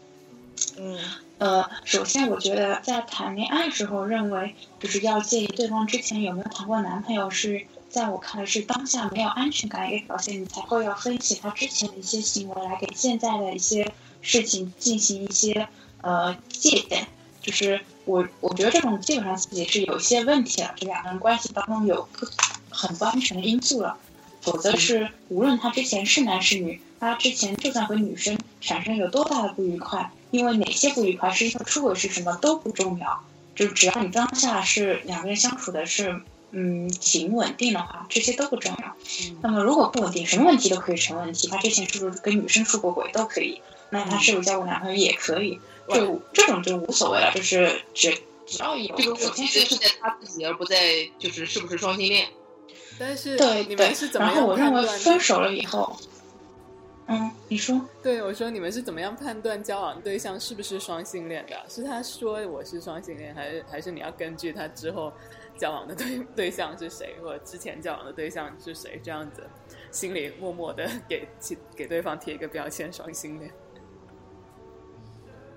[0.80, 0.98] 嗯。
[1.38, 13.90] 呃，首先我觉得在谈恋爱时候，认为就是要介意对方之前有没有谈过男朋友，是在我看来是当下没有安全感一个表现，你才会要分析他之前的一些行为来给现在的一些
[14.22, 15.70] 事情进行一些
[16.02, 17.08] 呃借鉴。
[17.42, 22.06] 就是我我觉得这种基本上自己是有一些问题了，这两个人关系当中有
[22.70, 23.98] 很不安全的因素了，
[24.42, 30.12] 否则是无论他之前是男是女，他之前就算和女生产生有多大的不愉快。
[30.32, 33.24] 因为哪些不愉快是因为出轨是什么都不重要，
[33.56, 38.96] 就只要你当下是两个人相处的是嗯挺稳定的话，这些都不重要。
[39.42, 41.48] 那么如果不稳定，什么问题都可以成问题。
[41.48, 48.12] 他之前是不是跟女生出过轨都可以，那他是不是交过男朋友也可以，就这种就无所谓了，就是只
[48.46, 52.28] 只要有这个问题是在他自己，而不在就是是不是双性恋。
[53.00, 55.98] 但是对对，然后我认为分手了以后。
[57.12, 61.60] 嗯，你说，对我说，你们是怎么样判断交往对象是不是双性恋的？
[61.68, 65.12] 是他说我是双性恋，还是还是你要根据他之后
[65.58, 69.44] 交往的对 对象是谁，或者之前交往的对象是谁，这样子
[69.92, 71.28] 心里默默的给
[71.76, 73.52] 给对方贴一个标签双性恋？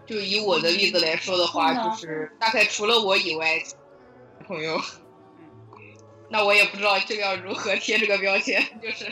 [0.06, 3.62] 就以我的例子来说的话，就是大概除了我以外，
[4.46, 4.80] 朋友，
[6.30, 9.04] 那我也不知道这个要如何贴这个标签，就是。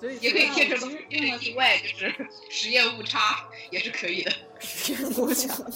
[0.00, 2.14] 所以也可以贴成因为意外，就是
[2.48, 4.32] 实验误差也是可以的。
[4.58, 5.54] 实验误差。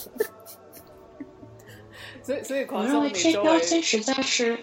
[2.22, 4.58] 所以，所以，我认为贴标签实在是，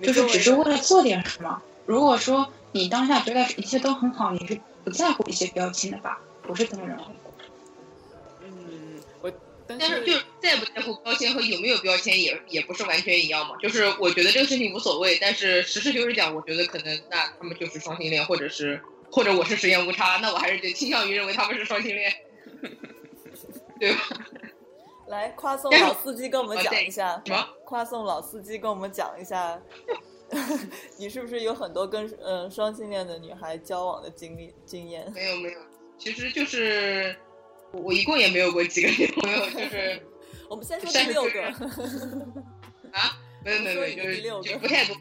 [0.00, 1.60] 就是只是为了做点什么。
[1.86, 6.20] 如果说你当下觉得一切都很好，你是不在乎一些标签的吧？
[6.42, 7.04] 不是这么认为。
[9.66, 13.56] 但是，就在不在乎标签和有没有标签也也不是完全一样嘛。
[13.60, 22.12] 就是我觉得这个事情无所谓，但是实事求是讲，我觉得可能那他们就是双性恋，或者是或者我是实验误差，那我还是倾向于认为他们是双性恋，
[23.78, 23.98] 对吧？
[25.08, 27.48] 来，夸送老司机跟我们讲一下什么？
[27.64, 29.60] 夸送老司机跟我们讲一下，
[30.96, 35.10] 你是不是有很多跟嗯双性恋的女孩交往的经历经验？
[35.14, 35.60] 没有没有，
[35.98, 37.14] 其实就是。
[37.72, 40.00] 我一共也没有过几个女朋友，就是
[40.48, 41.42] 我们先说第六个
[42.92, 43.90] 啊，没有没有没
[44.22, 44.96] 有，就是就不太多，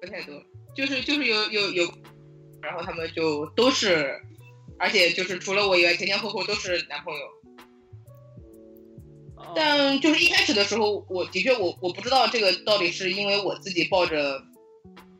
[0.00, 0.42] 不太多，
[0.74, 1.92] 就是就是有有有，
[2.62, 4.20] 然后他们就都是，
[4.78, 7.20] 而且就是除了我以外，前前后后都是男朋友。
[9.56, 14.40] 但就是一开始的时候，我的确我我不知道这个到底是因为我自己抱着，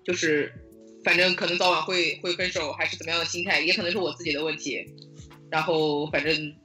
[0.05, 0.53] 就是
[1.03, 4.87] 反正可能早晚会会分手，还是怎么样的心态，也可能是我自己的问题。
[5.51, 6.57] 然后反正，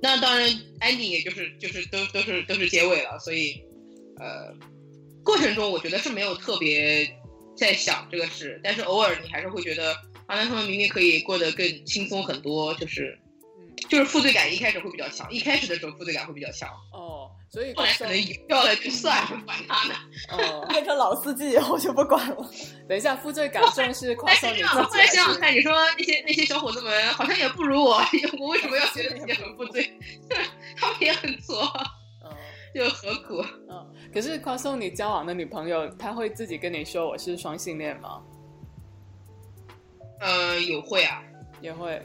[0.00, 0.48] 那当然
[0.80, 3.62] ，ending 也就是就是都都是都是结尾了，所以，
[4.18, 4.54] 呃，
[5.24, 7.08] 过程中我觉得是没有特别
[7.56, 9.92] 在想这个事，但是偶尔你还是会觉得，
[10.26, 13.18] 啊，那他们明明可以过得更轻松很多，就是，
[13.88, 16.68] 就是负罪感一开始会比较强，一开始的时候负罪感会比较强。
[16.92, 17.30] 哦。
[17.50, 18.14] 所以后来可能
[18.48, 19.94] 掉了就算了，管他呢。
[20.30, 22.50] 哦，变成老司机以后就不管了。
[22.88, 24.64] 等一下，负罪感重是夸送你自己。
[24.64, 28.00] 后来想想看，你说那些那些小伙子们好像也不如我，
[28.40, 29.92] 我为什么要觉得自己很负罪？
[30.78, 31.70] 他们也很错，
[32.72, 33.44] 又何苦？
[33.68, 38.22] 嗯，可是夸送你交往的女朋友，她会自己跟你说我是双性恋吗？
[40.20, 41.22] 呃，有会啊，
[41.60, 42.00] 也会。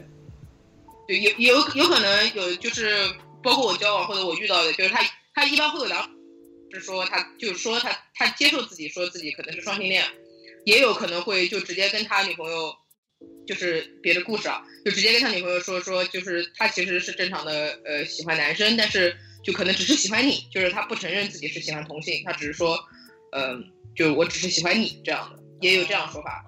[1.08, 3.10] 对，有有有可能有，就是
[3.42, 5.04] 包括我交往或者我遇到的，就是他。
[5.34, 6.10] 他一般会有两，
[6.74, 10.04] 是说他就是说他他接受自己说自己可能是双性恋，
[10.64, 12.74] 也有可能会就直接跟他女朋友
[13.46, 22.76] 就是别的故事啊，就直接跟他女朋友说说，就是他其实是正常的呃喜欢男生，但是就可能只是喜欢你，就是他不承认自己是喜欢同性，他只是说，
[23.30, 26.44] 嗯、就我只是喜欢你这样的，也有这样说法。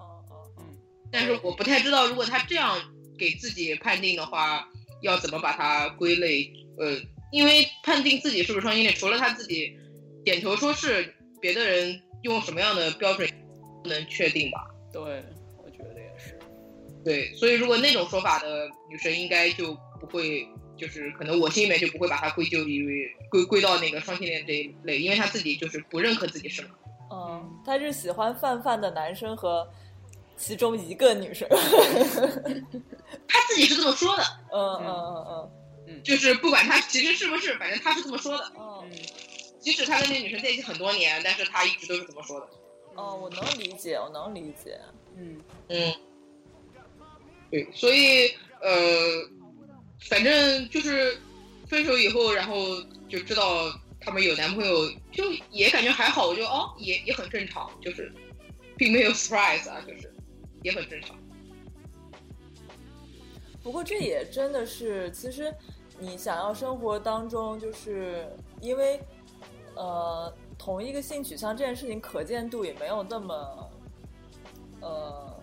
[0.58, 0.78] 嗯嗯
[1.12, 2.89] 但是我不太知道，如果他这样
[3.20, 4.66] 给自己判定的话，
[5.02, 6.50] 要怎么把它归类？
[6.78, 6.96] 呃，
[7.30, 9.76] 因为判定自己是不是双性恋，除了他自己
[10.24, 13.28] 点头说是，别的人用什么样的标准
[13.82, 14.66] 不能确定吧？
[14.90, 16.38] 对，我觉得也是。
[17.04, 26.70] 对，所以如果那种说法的女生，应该就不会，就是可能我心里面就不会把她归咎于归归到那个双性恋这一类，因为她自己就是不认可自己是嘛。
[27.12, 29.68] 嗯，她是喜欢泛泛的男生和
[30.36, 31.46] 其中一个女生。
[33.28, 35.50] 她自己是这么说的，嗯嗯嗯
[35.88, 38.52] 嗯就是不管他其实是不是，反正他是这么说的。
[38.58, 38.92] 嗯嗯。
[39.60, 42.48] 即使他跟那女生在一起很多年，但是他一直都是这么说的。
[42.94, 44.80] 哦，我能理解，我能理解。
[45.18, 45.94] 嗯嗯，
[47.50, 49.28] 对，所以呃，
[50.08, 51.20] 反正就是
[51.68, 53.70] 分手以后，然后就知道
[54.00, 58.10] 他们有男朋友，就也感觉还好，我就哦，也也很正常，就是
[58.78, 60.10] 并没有 surprise 啊，就是
[60.62, 61.14] 也很正常。
[63.62, 65.52] 不过这也真的是，其实
[65.98, 68.26] 你想要生活当中，就是
[68.60, 69.00] 因为
[69.74, 73.70] 呃同一个性取向这件事情，可见度也没有那么
[74.80, 75.36] 呃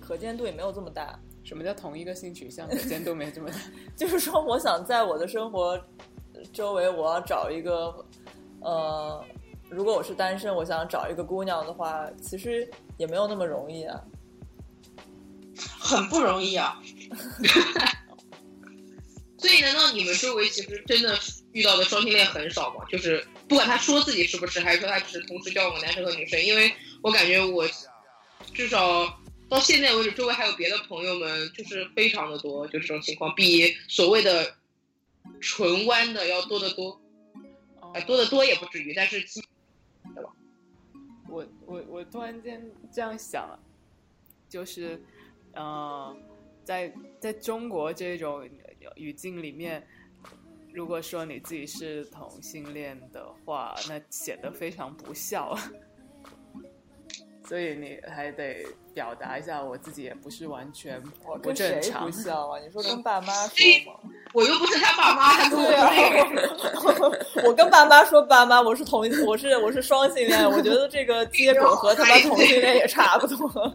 [0.00, 1.18] 可见度也没有这么大。
[1.42, 2.66] 什么叫同一个性取向？
[2.68, 3.56] 可见度没这么大。
[3.94, 5.78] 就是说，我想在我的生活
[6.52, 7.94] 周围，我要找一个
[8.60, 9.22] 呃，
[9.68, 12.66] 如果我是单身，我想找一个姑娘的话，其实
[12.96, 14.02] 也没有那么容易啊。
[15.78, 16.80] 很不容易啊。
[19.38, 21.18] 所以，难道你们周围其实真的
[21.52, 22.84] 遇到的双性恋很少吗？
[22.88, 26.42] 就是不管他说自己是不是，还是说他只是同时交往男生和女生？
[26.42, 27.68] 因为我感觉我
[28.54, 34.56] 至少到现在为止，周围还有别的朋友们，就是非常的多，就这种情况，比所谓的
[35.40, 37.00] 纯弯的要多得多。
[37.80, 39.20] 哦啊，多得多也不至于，但是
[40.14, 40.30] 对吧
[41.28, 42.60] 我我我突然间
[42.92, 43.58] 这样想，
[44.48, 45.00] 就是，
[45.52, 46.16] 呃，
[46.64, 48.48] 在在中国这种
[48.96, 49.86] 语境里面，
[50.72, 55.56] 如果说你自己是同性恋的话，那显得非常不孝。
[57.46, 62.10] 所以你还得表达一下，我自己也不是完全不跟谁正常不。
[62.10, 62.60] 孝啊？
[62.60, 63.98] 你说跟爸妈说吗？
[64.32, 73.74] 我又不是他爸妈，对 我跟爸妈说，爸妈，我是同，我是我是双性恋，我觉得这个接吻和他妈同性恋也差不多。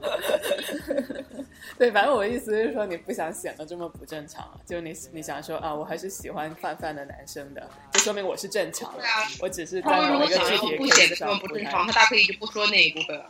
[1.78, 13.26] 对，反正我的意思是说，你不想显得这么不正常，就你你想说啊，我还是喜欢泛泛的男生的，就说明我是正常的对啊，我只是他们如在某一个果想要具体的不显得这么不正常，他大可以就不说那一部分了。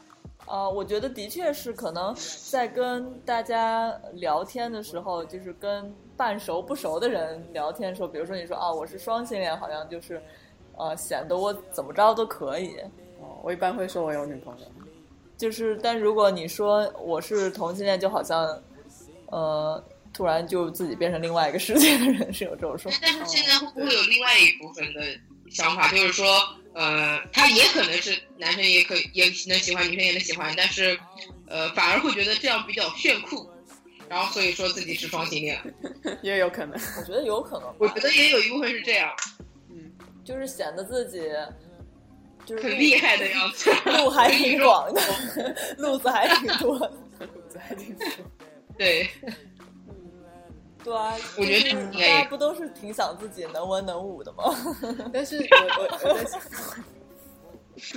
[0.49, 2.15] 呃，我觉得的确是，可能
[2.49, 10.19] 在跟大家聊天的时候，就是跟半熟不熟的人聊天的时候，比如说你说啊，我是双性恋，好像就是，
[10.75, 12.77] 呃，显得我怎么着都可以。
[13.21, 14.65] 哦，我一般会说我有女朋友。
[15.37, 18.59] 就是，但如果你说我是同性恋，就好像，
[19.27, 19.81] 呃，
[20.11, 22.97] 突然就自己变成另外一个世界的人，是有这种说法。
[23.03, 25.01] 但是现在会不会有另外一部分的
[25.51, 26.25] 想法，就是说，
[26.79, 30.97] 呃，他也可能是男生，也可也能喜欢，女生也能喜欢，但是，
[31.45, 33.49] 呃，反而会觉得这样比较炫酷，
[34.07, 35.59] 然后所以说自己是双性恋。
[36.23, 39.13] 也有可能，我觉得有可能，我觉得也有一部分是这样，
[39.69, 39.91] 嗯，
[40.23, 41.19] 就是显得自己
[42.45, 43.69] 就是很厉害的样子。
[43.83, 45.01] 路还挺广的，
[45.77, 46.93] 路子还挺多的。
[47.19, 48.07] 肚子还挺多。
[48.77, 49.09] 对，
[50.89, 54.43] 对啊，我觉得大家不都是挺想自己能文能武的吗？
[55.13, 56.41] 但是我我我在想，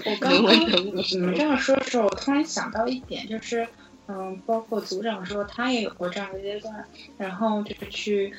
[0.12, 3.66] 我刚刚你们这样说的时候，我突然想到一点，就是，
[4.08, 6.84] 嗯，包括组长说他也有过这样的阶段，
[7.16, 8.34] 然后就是去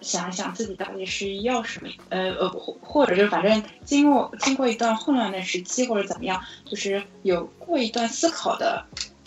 [0.00, 8.82] 想一想自己到底是要什么，呃呃，或或者是反正经过经过一段混乱的时期或者怎么样，就是有过一段思考的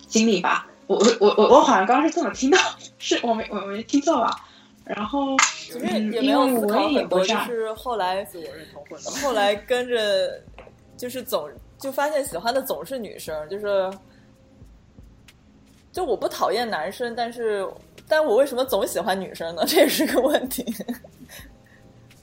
[0.07, 0.67] 经历吧。
[0.87, 2.57] 我我我我我好像刚刚是这么听到，
[2.97, 4.47] 是我没我没听错吧？
[4.95, 9.15] 然后其实也嗯没有思考很多，就是后来自我认同混乱。
[9.21, 10.41] 后来跟着，
[10.97, 13.91] 就是总就发现喜欢的总是女生，就是
[15.91, 17.67] 就我不讨厌男生，但是
[18.07, 19.63] 但我为什么总喜欢女生呢？
[19.67, 20.63] 这也是个问题，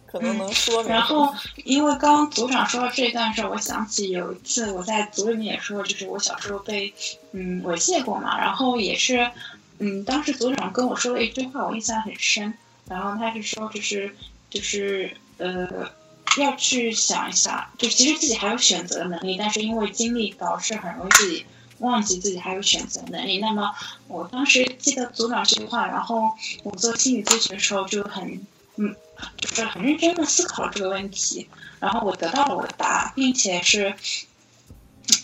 [0.07, 0.93] 可能能说明。
[0.93, 6.93] 然后，因为刚刚组长说到这一段的时候，我想起有一次我在组里面也说，就是我小时候被
[7.33, 9.31] 嗯猥亵过嘛，然后也是
[9.79, 12.53] 嗯，当时组长跟我说了一句话，我印象很深。
[12.89, 14.17] 然后他是说，就是
[14.49, 15.91] 就是呃，
[16.39, 21.45] 要去想一下，就其实自己还有选择能力，但是因为经历导致很容易自己
[21.81, 23.39] 忘记自己还有选择能力。
[23.39, 23.71] 那么
[24.07, 28.41] 我当时记得组长这句话，然后我做心理咨询的时候就很
[28.77, 28.97] 嗯，
[29.37, 31.47] 就是很认真的思考这个问题，
[31.79, 33.95] 然后我得到了我的答案，并且是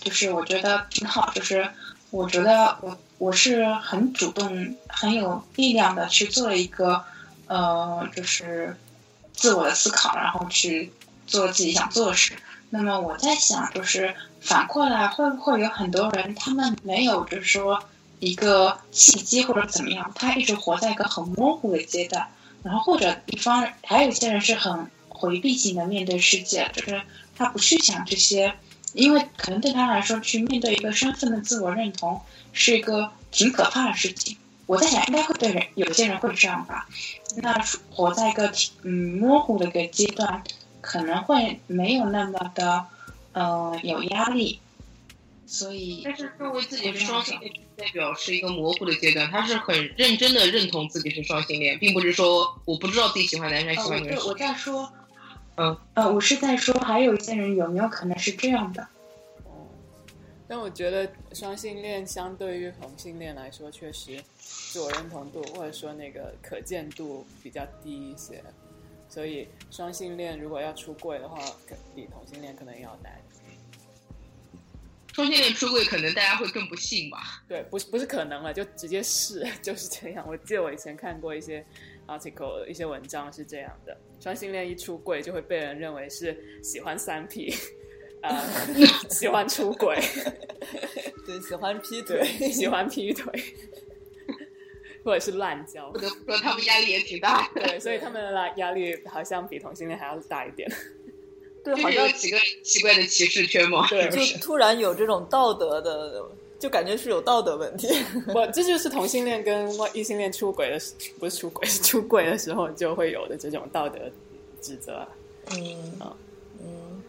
[0.03, 1.71] 就是我觉得挺好，就是
[2.11, 7.05] 我觉得我我是很主动、很有力量的去做了一个
[7.47, 8.77] 呃，就是
[9.33, 10.93] 自我的思考，然后去
[11.27, 12.35] 做自己想做的事。
[12.71, 17.83] 那么我在想，就是反过来，会不会有很多人，他们没有就是说
[18.19, 22.27] 一个契机或者怎么样，他一直活在一个很模糊的阶段，
[22.63, 27.01] 然后或者一方还有一些人是很回避型的面对世界，就是
[27.37, 28.53] 他不去想这些，
[28.95, 32.21] 因为可能对他来说，去面对一个身份的自我认同
[32.53, 34.39] 是一个挺可怕的事情。
[34.65, 36.89] 我在想，应该会对人有些人会这样吧。
[37.37, 40.43] 那活在一个挺嗯模糊的一个阶段。
[40.87, 42.85] 可能会没有那么的，
[43.33, 44.61] 呃，有压力，
[45.47, 46.03] 所以。
[46.05, 54.27] 但是作为自己是双性恋，代表是一个模糊的阶段，他是很认真的认同自己是双性恋，并不是说我不知道自己喜欢男生喜欢女生。
[54.27, 54.93] 我在说，
[55.57, 58.83] 嗯，呃，我是在说，还有一些人有没有可能是这样的？
[59.45, 59.67] 哦，
[60.49, 68.43] 但我觉得双性恋相对于同性恋来说，确实自我认同度或者说那个可见度比较低一些。
[69.09, 71.39] 所以双性恋如果要出柜的话，
[71.95, 73.13] 比同性恋可能要难。
[75.13, 77.45] 双性恋出柜可能大家会更不信吧？
[77.47, 80.27] 对，不是不是可能了，就直接是 就是这样。
[80.27, 81.65] 我记得我以前看过一些
[82.09, 87.55] article，一些文章是这样的：双性恋一出柜，就会被人认为是喜欢三 P，
[88.23, 88.43] 呃，
[89.11, 89.99] 喜欢出轨，
[91.27, 93.31] 对，喜欢劈腿，喜欢劈腿。
[95.05, 97.61] 或者是滥交，不得不说他们压力也挺大的。
[97.61, 100.67] 对，所以他们的压力好像比同性恋还要大一点。
[101.63, 103.87] 对，好像几个奇怪的歧视圈嘛。
[103.89, 106.27] 对，就突然有这种道德的，
[106.65, 107.87] 就感觉是有道德问题。
[108.35, 110.79] 我，这就是同性恋跟异性恋出轨的，
[111.19, 113.99] 不是出轨，是 出轨的时候就会有的这种道德
[114.63, 115.07] 指责。
[115.51, 115.93] 嗯
[116.59, 117.03] 嗯。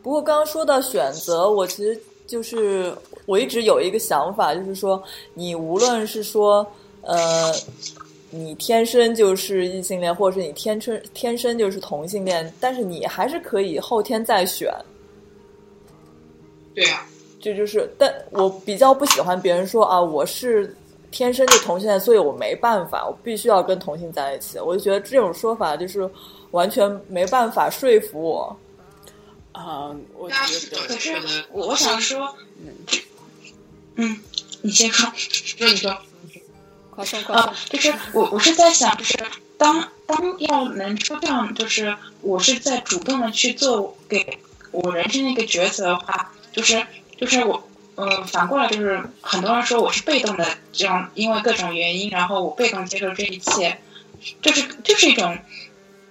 [0.00, 2.00] 不过刚刚说到选择，我其实。
[2.28, 2.92] 就是
[3.24, 5.00] 我一直有一个想法，就是说，
[5.32, 6.66] 你无论是说，
[7.02, 7.52] 呃，
[8.30, 14.74] 你天生就是异性恋，或者是你天生天生就是同性恋，但是你还是可以后天再选。
[16.74, 17.06] 对呀，
[17.46, 20.74] 这就是，但我比较不喜欢别人说啊，我是
[21.12, 24.58] 天生就同性恋，所以我没办法，我必须要跟同性在一起。
[24.58, 26.10] 我就觉得这种说法就是
[26.50, 28.56] 完全没办法说服我。
[29.52, 30.36] 啊，我觉
[30.72, 32.34] 得，可是我想说，
[33.94, 34.20] 嗯，
[34.62, 35.96] 你先说，说你说，
[36.90, 39.16] 夸送夸送，就是我我是在想，就是
[39.56, 44.40] 当当要能说这样，就是我是在主动的去做给
[44.72, 46.84] 我人生的一个抉择的话，就是
[47.16, 53.80] 就是我，嗯，反过来就是很多人说我是被动的，这样因为各种原因，然后我被动接受这一切，
[54.42, 55.38] 就是就是一种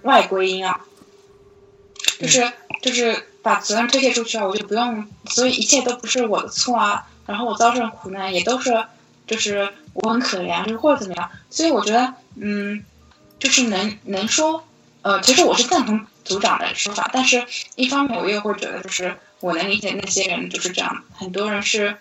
[0.02, 0.80] 外归因啊，
[2.20, 2.52] 就是
[2.82, 3.28] 就是。
[3.46, 7.06] 把责任推卸出去啊，我就不用，所以一切都不是我的错啊。
[7.26, 8.84] 然后我遭受的苦难也都是，
[9.24, 11.30] 就是我很可怜，就是或者怎么样。
[11.48, 12.84] 所以我觉得，嗯，
[13.38, 14.66] 就是能能说，
[15.02, 17.46] 呃，其实我是赞同组长的说法，但是
[17.76, 21.96] 一方面我也会觉得，就是我能理解那些人就是这样，很多人是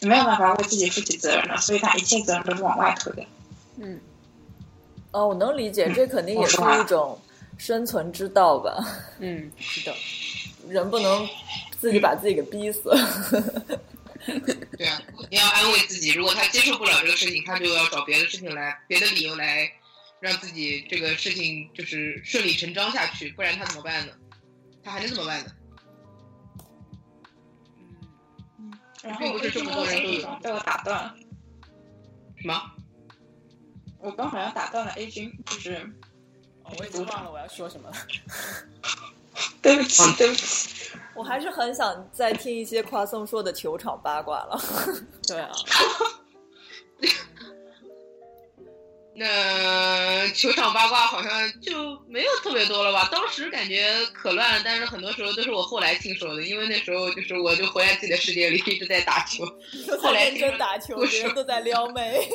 [0.00, 3.24] 没有办法为自己负起责任的，所以他一切责任都是往外推的。
[3.78, 4.00] 嗯，
[5.12, 7.20] 哦，我能理解，这肯定也是一种
[7.58, 8.84] 生存之道吧。
[9.18, 9.94] 嗯， 是的。
[10.68, 11.26] 人不能
[11.80, 12.82] 自己把自己给逼死。
[14.76, 19.70] 对啊，你要安慰自己，如果他接受不了这个事情，他就要找别的事情来，别的理由来
[20.20, 24.12] 让自己这个事情就是顺理成章下去，不然他怎么办呢？
[24.84, 25.50] 他还能怎么办呢？
[29.02, 31.14] 然后我这么多人都有被我打断。
[32.36, 32.54] 什么？
[33.98, 35.90] 我刚好像打断了 A 君，就是，
[36.78, 37.96] 我已经忘了我要说什么了。
[39.62, 44.58] 对不起，对不起，我还是很想再听一些夸送说的球场八卦了。
[45.26, 45.50] 对啊，
[49.14, 49.89] 那
[50.28, 53.08] 球场八卦好像就没有特别多了吧？
[53.10, 59.44] 当时感觉可乱了，但是很多时候都是我后来听说的，因为那时候就是我就活在自己的世界里，一直在打球。
[60.00, 62.28] 后来认真打球，别人都在撩妹。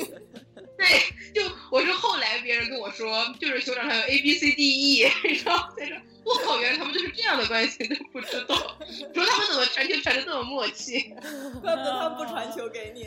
[0.78, 0.88] 对，
[1.34, 5.10] 就我是后来别人跟我说，就是球场上有 A B C D E，
[5.46, 5.96] 然后再说。
[6.26, 6.60] 我靠！
[6.60, 8.56] 原来他们就是这样的关系，都不知道。
[9.14, 11.14] 说他们怎么传球传的这么默契？
[11.62, 13.06] 怪不得他们不传球给你。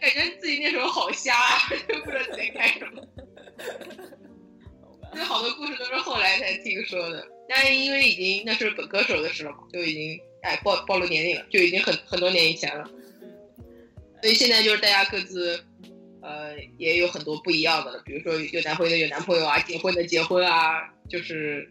[0.00, 3.02] 感觉自己那时候好瞎啊，就不知道自己干什么。
[5.16, 12.90] 有 好多故事都是后来才听说的，但因为已经那是本歌手的事了嘛，就已经哎暴暴露年龄了，就已经很很多年以前了。
[14.22, 15.62] 所以现在就是大家各自，
[16.22, 18.02] 呃，也有很多不一样的了。
[18.06, 21.68] 比如说有男朋友有男朋友啊，结婚的结婚啊，就是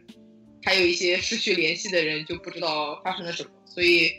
[0.63, 3.49] 还有一些失去联系的人就不知道发生了什么。
[3.65, 4.11] 所以，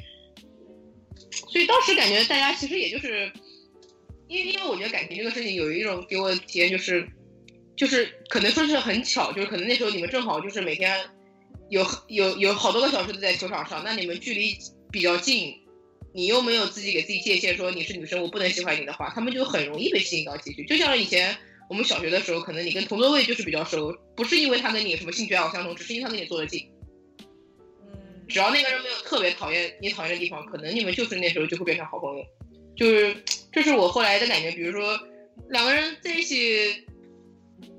[1.50, 3.30] 所以当时感觉大家其实也就是，
[4.28, 7.06] 因为因为我觉得感情这个事情有一种给我的体验就是，
[7.76, 11.00] 就是可能说是很巧，就是可能那时候你们正好就是每天
[11.70, 14.56] 有有有好多个小时都在球场上，那你们距离
[14.90, 15.58] 比较近。
[16.14, 20.62] 你又没有自己给自己界限，说你是女生，我不能喜欢你的话，他们就很容易被吸引到进去。
[20.66, 21.34] 就像以前
[21.70, 26.68] 我们小学的时候，可能你跟同座位就是比较熟，不是因为他跟你什么兴趣爱好相同，只是因为他跟你坐得近。
[27.18, 27.98] 嗯，
[28.28, 32.22] 只要那个人没有特别讨厌你讨厌的地方，可能你们就是那时候就会变成好朋友。
[32.76, 33.16] 就是，
[33.50, 34.50] 这是我后来的感觉。
[34.50, 35.00] 比如说
[35.48, 36.84] 两个人在一起，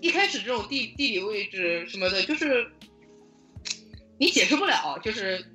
[0.02, 2.68] 一开始这种地地理位置什么的，就是
[4.20, 5.46] 你解释不了，就是。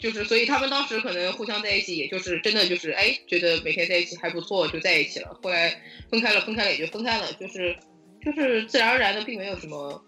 [0.00, 5.36] 就是，所以他们当时可能互相在一起，也就是真的就是，哎，觉得每天在一起还不错，就在一起了。
[5.42, 5.76] 后来
[6.08, 7.76] 分开了，分开了也就分开了，就是，
[8.24, 10.00] 就是自然而然的，并没有什么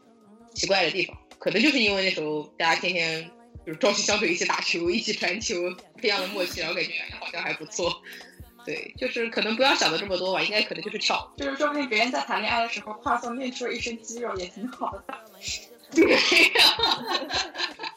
[0.54, 1.18] 奇怪的地方。
[1.40, 3.28] 可能就是因为那时候大家天天
[3.66, 5.56] 就是朝夕相对，一起打球，一起传球，
[6.00, 8.00] 培养了默契，然后感觉好像还不错。
[8.64, 11.32] 对，就是可能不要想的这么多吧，应该可能就是跳。
[11.36, 15.14] 就是说不定别人在谈恋爱的时候，快速练出了一身肌肉，也挺好的。
[15.92, 16.20] 对呀。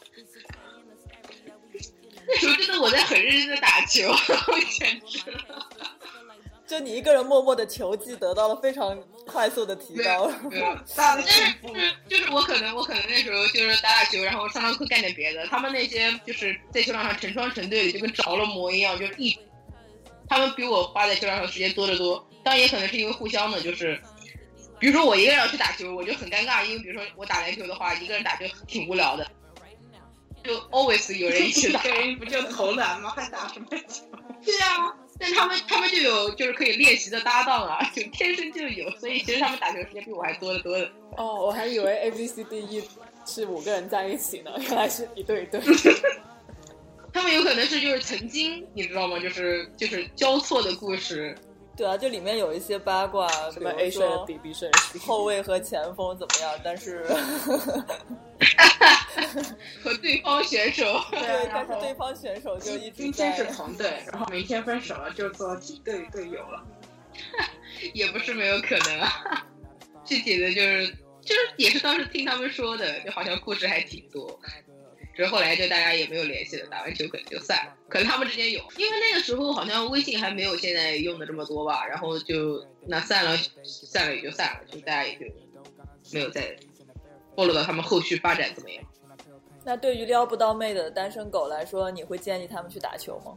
[2.26, 4.10] 那时候真的我在很认真的打球，
[4.78, 5.68] 简直了！
[6.66, 10.32] 就你一个人默默的球技得到了非常快速的提高，
[10.96, 11.52] 但是
[12.08, 15.46] 就是我可能我可能那时候就是打打球，然后上上课干点别的。
[15.48, 19.38] 他们那些就是在球场上成双成对的，就跟着了魔一样，就是一
[20.28, 22.26] 他们比我花在球场上时间多得多。
[22.42, 23.98] 当然也可能是因为互相的，就是
[24.78, 29.26] 比如说我一个人要去打球，我就很尴尬，因为比如说我打篮球的话，一个人打就挺无聊的。
[30.42, 33.14] 就 always 有人一起打， 人不就投篮吗？
[33.16, 34.04] 还打什么球？
[34.44, 40.92] 对啊，但他们他们就有就是可以练习的搭档啊，就天生就有，所以其实他们打球时间比我还多得多的。
[41.16, 42.82] 哦，我还以为 A B C D E
[43.24, 45.62] 是五个人在一起呢，原来是一对一对。
[47.14, 49.18] 他们有可能是就是曾经你知道吗？
[49.20, 51.34] 就是就是交错的故事。
[51.76, 54.68] 对啊，就里面有一些八卦，什么 A 帅 B B 帅，
[55.00, 56.60] 后卫和前锋怎么样？
[56.62, 57.04] 但是。
[59.82, 66.62] 和对方选手，对，但是对方选手就一今天是同队，然后明天分手了，就做敌对队友了，
[67.94, 69.46] 也不是没有可能啊。
[70.04, 70.88] 具体的就是，
[71.22, 74.38] 就是也是当时听他们说的，就好像故事还挺多。
[75.14, 77.76] 只是后来就大家也没有联系了，打完球可能就散了。
[77.88, 81.86] 可能他们之间有，因为那个时候好像微信还没有现在用的这么多吧。
[81.86, 85.26] 然后就那散了，散了也就散了，就大家也就
[86.12, 86.56] 没有再。
[87.36, 88.84] 暴露到他们后续发展怎么样？
[89.64, 93.36] 那对于撩不到妹的单身狗来说，你会建议他们去打球吗？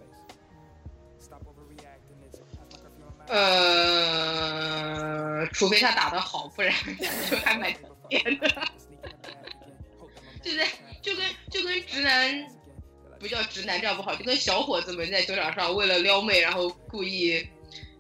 [3.30, 4.16] 呃，
[5.48, 6.72] 除非他打的好，不然
[7.30, 7.74] 就还蛮
[8.08, 8.48] 甜的。
[10.44, 10.68] 就在
[11.08, 12.48] 就跟就跟直男
[13.20, 17.48] 不叫直男这样不好，就跟小伙子们在球场上为了撩妹，然后故意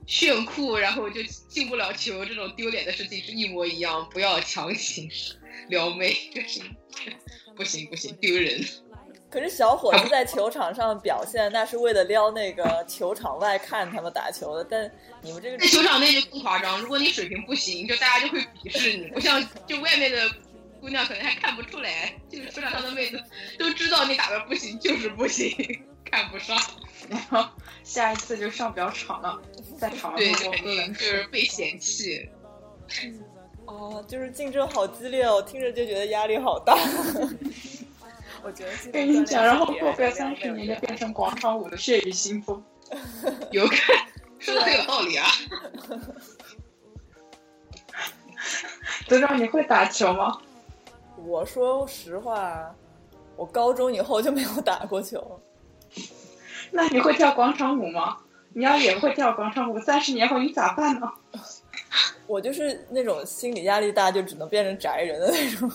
[0.05, 4.07] 炫酷，然后就进不了球，这种丢脸的事情是一模一样。
[4.11, 5.09] 不要强行。
[5.69, 6.63] 撩妹 不行，
[7.55, 8.63] 不行不行，丢人。
[9.29, 14.63] 可是小伙子在球场上表现，那是为了撩那个球场外看他们打球的。
[14.63, 14.89] 但
[15.21, 19.07] 你们这个在球场内就更夸张，如果你水平不行，就大家就会鄙视你。
[19.07, 20.29] 不像就外面的
[20.87, 23.21] 姑娘可能还看不出来，就是球场上的妹子
[23.59, 25.53] 都知道你打的不行就是不行，
[26.09, 26.57] 看不上。
[27.09, 27.45] 然后
[27.83, 29.37] 下一次就上不了场了，
[29.77, 30.31] 在场对，
[30.93, 32.29] 就是被嫌弃。
[33.65, 36.73] 哦，就是竞争好激烈哦，听着就觉得压力好大。
[38.41, 42.63] 我觉得跟你讲，然后过个三十年就变成广场舞的血雨腥风。
[43.51, 43.93] 有看，
[44.39, 45.27] 说的很有道理啊。
[49.09, 50.39] 组长，你会打球吗？
[51.25, 52.73] 我说实话，
[53.35, 55.39] 我高中以后就没有打过球。
[56.71, 58.17] 那你会跳广场舞吗？
[58.53, 61.07] 你要也会跳广场舞，三十年后你咋办呢？
[62.27, 65.71] 我就是那种心理压力大，就只能变成宅人的那种。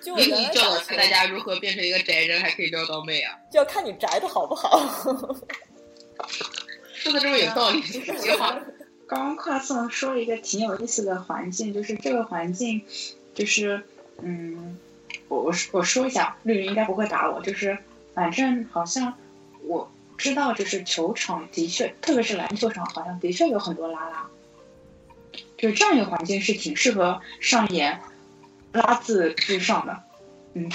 [0.00, 3.36] 就你教大家如何变成一个宅人，还可以撩到妹啊？
[3.52, 4.78] 就要看你宅的好不好。
[6.94, 8.58] 说的这么有道理，挺好。
[9.10, 12.80] 刚刚快送说了一个挺有意思的环境，就是这个环境，
[13.34, 13.82] 就是
[14.22, 14.78] 嗯，
[15.26, 17.76] 我我我说一下，绿云应该不会打我，就是
[18.14, 19.12] 反正好像
[19.64, 19.90] 我。
[20.16, 24.26] 知道，就是球场的确，特别是篮球场，好像的确有很多拉拉。
[25.56, 27.98] 就是这样一个环境是挺适合上演
[28.72, 30.02] 拉字至上的，
[30.52, 30.70] 嗯。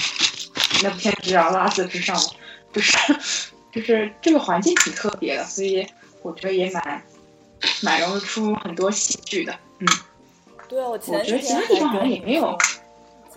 [0.82, 2.16] 那片子叫《拉字之上》，
[2.72, 2.98] 就是
[3.72, 5.86] 就是这个环境挺特别的，所以
[6.22, 7.00] 我觉得也蛮
[7.82, 9.58] 蛮容易出很多喜剧的。
[9.80, 9.86] 嗯，
[10.68, 12.56] 对啊，我前觉得其他地方好像也没有，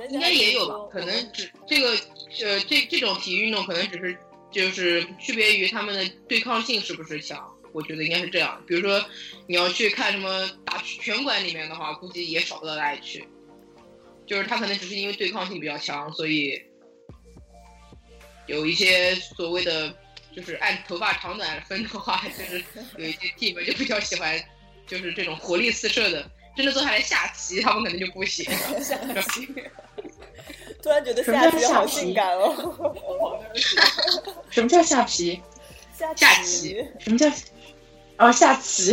[0.10, 0.76] 应该也有吧？
[0.92, 4.18] 可能只这个呃这这种体育运动可能只是
[4.52, 7.48] 就是区别于他们的对抗性是不是强。
[7.72, 9.00] 我觉得应该是这样，比如说
[9.46, 13.28] 你要去看什么打拳馆里面的话，估计也少不到哪里去。
[14.26, 16.60] 就是他可能只是因为对抗性比较强，所以
[18.48, 19.96] 有一些所谓的
[20.40, 22.64] 就是按头发长短分的话，就是
[22.98, 24.40] 有一些 team 就比较喜欢
[24.88, 28.46] 就是这种活力四射的，真的坐下来下棋，他们可能就不行。
[28.82, 28.96] 下
[29.34, 29.48] 棋，
[30.82, 33.44] 突然觉得下棋好性感哦。
[34.50, 35.42] 什么叫下棋？
[35.96, 36.14] 下
[36.44, 36.86] 棋？
[37.00, 37.30] 什么叫？
[38.18, 38.92] 哦，下棋，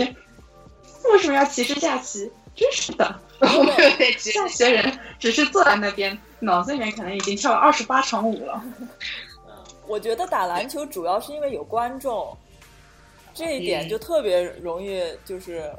[1.04, 2.30] 为什么要歧视下棋？
[2.56, 3.20] 真是的，
[4.18, 8.64] 下棋的人只是坐在那边，脑子里面可能已经跳了二十八场舞了。
[9.86, 12.36] 我觉得打篮球主要是因为有观众，
[13.34, 15.70] 这一点就特别容易就是。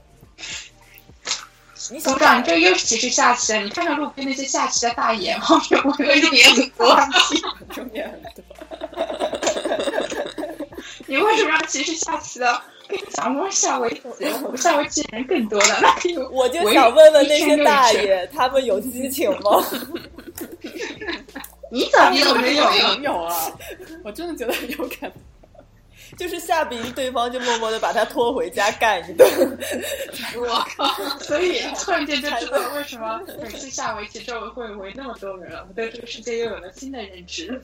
[1.91, 3.53] 你组长，这又是歧视下棋？
[3.59, 6.97] 你看看路边那些下棋的大爷，后面我为什么也很多？
[7.73, 8.43] 重点很多。
[11.05, 12.61] 你为什么要歧视下棋的？
[13.15, 14.01] 想问下围棋，
[14.57, 19.63] 下围棋人更多了， 那我就想问问那些大爷，他们有激情吗？
[21.71, 22.63] 你咋没有没有？
[23.01, 23.51] 有啊！
[24.03, 25.11] 我真的觉得很有感，
[26.17, 29.27] 就是下笔对方，就默默的把他拖回家干一顿。
[30.37, 30.85] 我靠！
[31.19, 35.65] 所以 突然间就知道为什么每次下围棋周围会围那么多人了。
[35.67, 37.61] 我对这个世界又有了新的认知。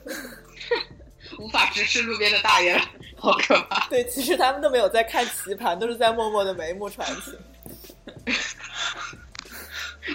[1.40, 2.82] 无法直视路边的大爷了，
[3.18, 3.88] 好可怕！
[3.90, 7.34] 对，其实他们都没有在看棋盘，都是在默默的眉目传情。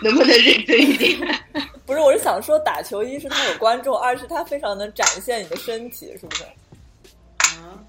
[0.03, 1.19] 能不能认真一点？
[1.89, 6.45] 不是，我是想说，打球一是他有观众， 二是他非常能展现你的身体，是不是？
[7.39, 7.81] 啊？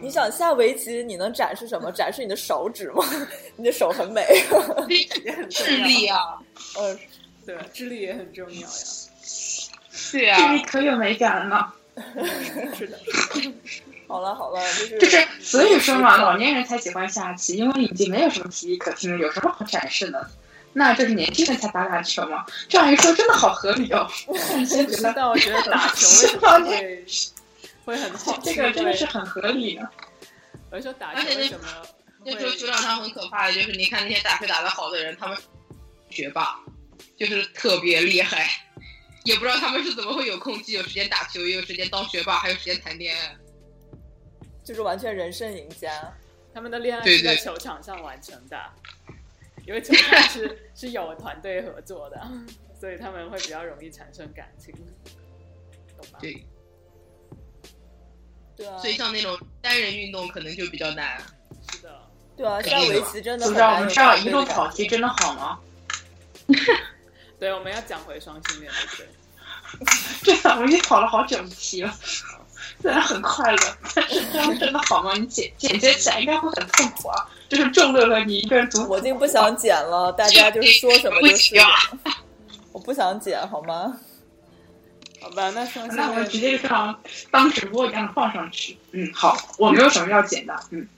[0.00, 1.92] 你想下围棋，你能展示什么？
[1.92, 3.04] 展示你的手指吗？
[3.54, 4.24] 你的手很美，
[5.50, 6.38] 智力啊！
[6.80, 6.98] 嗯，
[7.44, 8.68] 对，智力也很重要呀。
[10.10, 11.74] 对啊，智力可有美感了。
[12.74, 12.98] 是的，
[14.08, 20.26] 好了好了，就是就是，所以说嘛，老年人才喜欢下棋，因为已经没有什么体育可听了，有什么好展示的？
[20.72, 22.44] 那这是年轻人才打打球嘛。
[22.68, 24.08] 这样一说，真的好合理哦。
[24.66, 27.04] 知道，我觉得 打球为什么会
[27.84, 28.38] 会很好？
[28.42, 29.88] 这个真的是很合理的。
[30.70, 31.66] 我说打球为什么？
[32.24, 35.36] 那时候球场上很可怕的，就是你看那些打球打得好的人，他们
[36.08, 36.60] 学霸，
[37.18, 38.48] 就是特别厉害。
[39.24, 43.36] 也不知道他们是怎么会有空既有时间打球，也有时间当学霸，还有时间谈恋爱，
[44.64, 45.90] 就是完全人生赢家。
[46.54, 48.60] 他们的恋爱是在球场上完成的，
[49.66, 52.20] 因为球场是是有团队合作的，
[52.78, 54.74] 所以他们会比较容易产生感情，
[55.96, 56.18] 懂吗？
[56.20, 56.46] 对，
[58.56, 58.78] 对啊。
[58.78, 61.20] 所以像那种单人运动可能就比较难。
[61.70, 63.46] 是的，对啊，像围棋真的。
[63.46, 65.60] 不知道我们上一路跑题真的好吗？
[67.38, 70.34] 对，我们要讲回双性恋，对对？
[70.42, 71.94] 对啊，我已经跑了好久题了，
[72.82, 73.58] 虽然很快乐，
[73.94, 75.14] 但是这样真的好吗？
[75.14, 77.30] 你剪剪接起来应该会很痛苦啊！
[77.48, 81.54] 就是重乐乐你一个人读，我已经不想剪了，大家就是说什么就是，
[82.72, 83.96] 我不想剪，好吗？
[85.20, 88.76] 好吧，那双性恋，那我直接就当当直播一样放上去。
[88.90, 90.54] 嗯，好，我没有什么要剪的。
[90.70, 90.88] 嗯。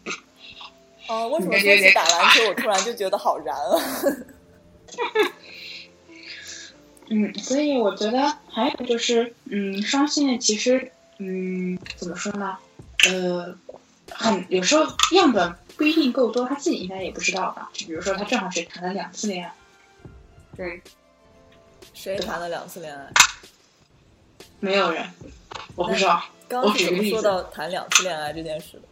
[1.07, 3.79] 哦，为什么说起打篮球，我突然就觉得好燃啊？
[7.11, 12.59] 嗯，所以我觉得还有就是，嗯，双性恋其实，嗯，怎么说呢？
[13.09, 13.57] 呃，
[14.11, 17.71] 很有时候样本不一定够多，他自己应该也不知道吧？
[17.73, 19.55] 就比如说他正好是谈了两次恋爱，
[20.57, 20.83] 对，
[21.93, 23.13] 谁谈了两次恋爱？
[24.61, 25.09] 没有人，
[25.77, 26.25] 我不知道。
[26.49, 28.83] 刚怎么说到谈两次恋爱这件事的？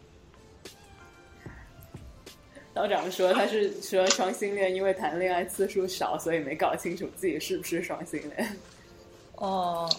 [2.73, 8.57] 道长说他是说双性恋，因为谈恋爱次数少，所以没搞清楚自己是不是双性恋。
[9.35, 9.89] 哦，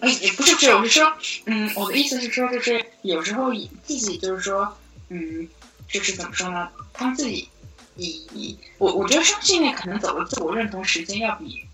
[0.00, 1.12] 哎，也不是这，我是说，
[1.46, 4.76] 嗯，我的意思是说，就是有时候自己就是说，
[5.08, 5.48] 嗯，
[5.88, 6.68] 就是怎么说呢？
[6.92, 7.48] 他自己
[7.96, 11.64] 以我我觉得双性恋可能走的自我认同时间要比，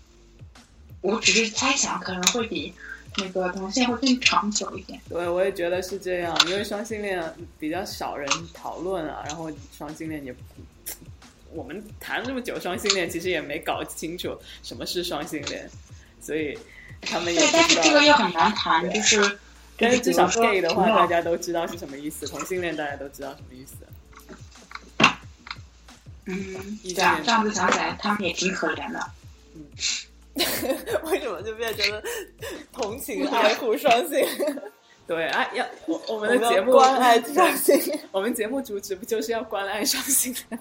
[1.01, 2.73] 我只是猜想，可能会比。
[3.19, 7.19] 那个同性会更长久一点，对，我也觉得是这样，因为双性恋
[7.57, 10.35] 比较少人讨论啊，然后双性恋也，
[11.51, 15.67] 我们谈了这么久双性恋，其实也没搞清楚什么是双性恋，
[16.21, 16.55] 所以
[17.01, 19.39] 他们也对，但是这个又很难谈，就是，
[19.77, 23.75] 但是至少 gay 的话，大家都知道是什么意思，同性恋大家都知道什么意思。
[26.25, 28.99] 嗯，这样这样子想起来，他们也挺可怜的。
[31.05, 32.03] 为什么就变成了
[32.71, 34.23] 同情、爱护双性。
[35.07, 37.79] 对啊，要我我们的节目关爱双性，
[38.11, 40.57] 我们节目主旨不就是要关爱双性的？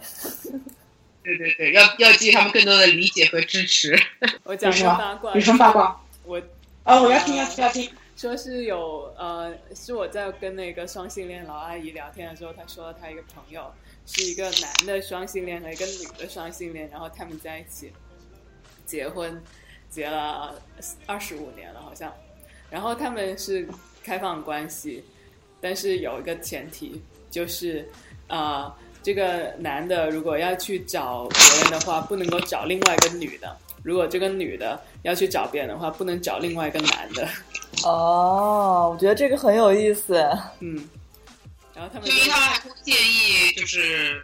[1.24, 4.00] 对对对，要要给予他们更多的理解和支持。
[4.44, 6.00] 我讲个八卦，有什么八卦？
[6.26, 6.42] 我
[6.84, 7.90] 哦，我要听，要听，要听。
[8.16, 13.70] 说是有呃，是我在跟那个双性恋老阿姨聊天的时候，她说她一个朋友
[14.06, 17.92] 是一个男的双性恋和一个女的双性恋，然后他们在一起
[18.86, 19.42] 结婚，
[19.90, 20.54] 结了
[21.06, 22.12] 二十五年了好像，
[22.70, 23.68] 然后他们是
[24.02, 25.04] 开放关系，
[25.60, 27.88] 但是有一个前提就是
[28.28, 28.76] 啊。
[29.02, 33.56] 这个男的如果要去找别人的话，不能够找另外一个女的；
[33.86, 37.28] 如果这个女的要去找别人的话，不能找另外一个男的。
[37.84, 40.14] 哦，我觉得这个很有意思。
[40.58, 40.88] 嗯，
[41.72, 44.20] 然后他们因为他们还会建议，就是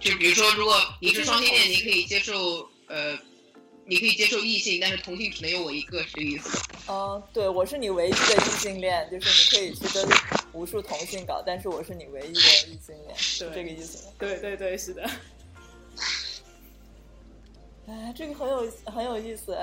[0.00, 3.18] 就比如说，如果你是双性恋，你可以接受呃。
[3.86, 6.62] 你可以接受异性，但是同性只能有我一个，是这个意思。
[6.86, 10.08] 嗯，对，我是你唯一的异性恋，就是你可以去跟
[10.52, 14.12] 无数同性搞，但是我是你唯一的异性恋，是这个意思吗？
[14.16, 15.10] 对对对，是的。
[17.90, 19.56] 哎，这个很有很有意思。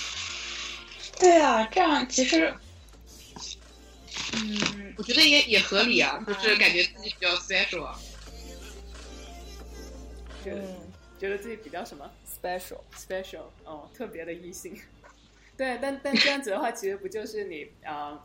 [1.20, 2.54] 对啊，这样其实，
[4.34, 7.98] 嗯，我觉得也也合理啊，就是感觉自己比较 special 啊。
[10.46, 10.88] 嗯。
[11.18, 14.80] 觉得自己比较什么 special special 哦，特别的异性，
[15.58, 18.24] 对，但但这样子的话，其实不就是你啊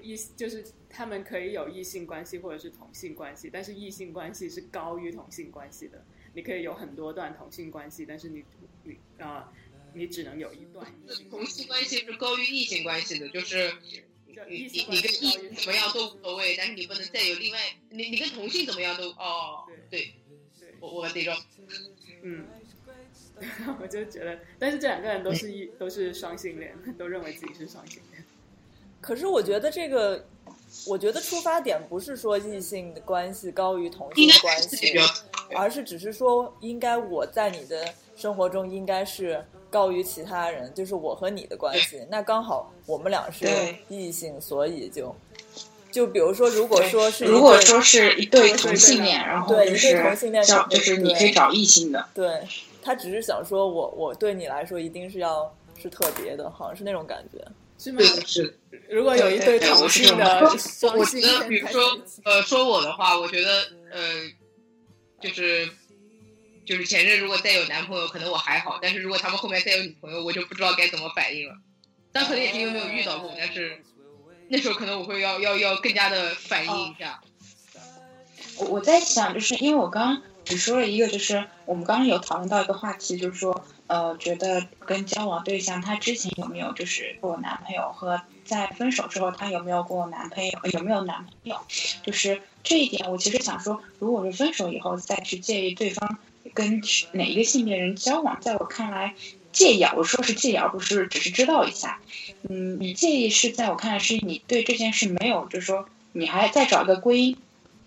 [0.00, 6.02] 异就是他们可以有异性关系或者是同性关系，但是异性关系是高于同性关系的。
[6.34, 8.44] 你可以有很多段同性关系，但是你
[8.84, 9.52] 你啊
[9.92, 10.86] 你只能有一段
[11.30, 13.72] 同性关系是高于异性关系的，就是
[14.48, 17.58] 你你你跟异性怎么样都无所谓，但是你不能再有另外
[17.90, 20.14] 你你跟同性怎么样都哦对
[20.58, 21.36] 对，我我得着。
[22.22, 22.46] 嗯，
[23.80, 28.24] 我就觉得，但是这两个人都是一都是双性恋，都认为自己是双性恋。
[29.02, 30.24] 可是我觉得这个，
[30.86, 34.94] 我觉得出发点不是说异性的关系高于同性关系，
[35.54, 37.84] 而是只是说应该我在你的
[38.16, 42.06] 生活中应该是高于其他人，就是我和你的关系。
[42.10, 43.46] 那刚好我们俩是
[43.88, 45.14] 异性，所以就。
[45.90, 52.08] 就比如说，如果说是如果说是一对同性恋，然后对一对同性恋，就是你可以找异性的。
[52.14, 52.40] 对
[52.80, 57.46] 他只是想说，我我对你来说一定是要是特别的，好像是那种感觉，
[57.78, 58.00] 是吗？
[58.24, 58.58] 是。
[58.88, 60.40] 如果有一对同性的，
[60.96, 61.82] 我觉得，比如说，
[62.24, 63.50] 呃，说我的话，我觉得，
[63.90, 64.00] 呃，
[65.22, 65.70] 就是
[66.66, 71.56] 就是前任如果再有男朋友，可能我还好，但是如果他们后面再有女朋友，我就不知道该怎么反应了。
[72.12, 73.82] 但可能也是因为没有遇到过，但是。
[74.48, 77.22] 那时候可能我会要要要更加的反应一下。
[78.58, 91.56] 我我在想，就是因为我刚刚只说了一个，就是我们刚刚有讨论到一个话题，就是说，呃，觉得跟交往对象他之前有没有就是过男朋友，和在分手之后他有没有过男朋友，有没有男朋友，
[92.02, 96.18] 就是这一点，我其实想说，如果是分手以后再去介意对方
[96.54, 96.80] 跟
[97.12, 99.14] 哪一个性别人交往，在我看来。
[99.52, 102.00] 介意，我说是介意，而不是只是知道一下。
[102.48, 107.36] 嗯，你介意是在我看来是你对这件事没有，就是说你还在找一个归因，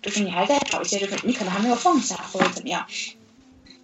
[0.06, 2.86] 就是你还在找一些，就是你可能还没有放下或者怎么样，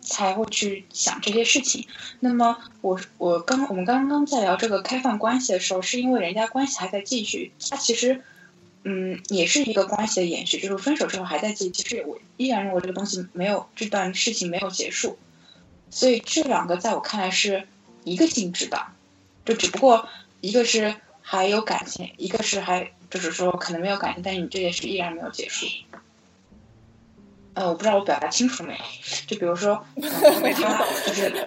[0.01, 1.87] 才会去想这些事情。
[2.20, 8.23] 那么我我刚我们刚刚在聊这个开放关系的时候，是因为人家关系还在继续，他其实
[8.85, 11.70] 嗯也是一个关系的延续，就是分手之后还在继续。
[11.73, 15.18] 其实我依然认为这个东西没有这段事情没有结束，
[15.91, 17.66] 所以这两个在我看来是。
[18.05, 18.85] 一个性质的，
[19.45, 20.09] 就只不过
[20.41, 25.68] 一个是还有感情，一个是还就是说可能没有感情，但是你这件事依然没有结束。
[27.55, 28.79] 呃，我不知道我表达清楚没有？
[29.27, 30.51] 就比如说， 他
[31.07, 31.47] 就是，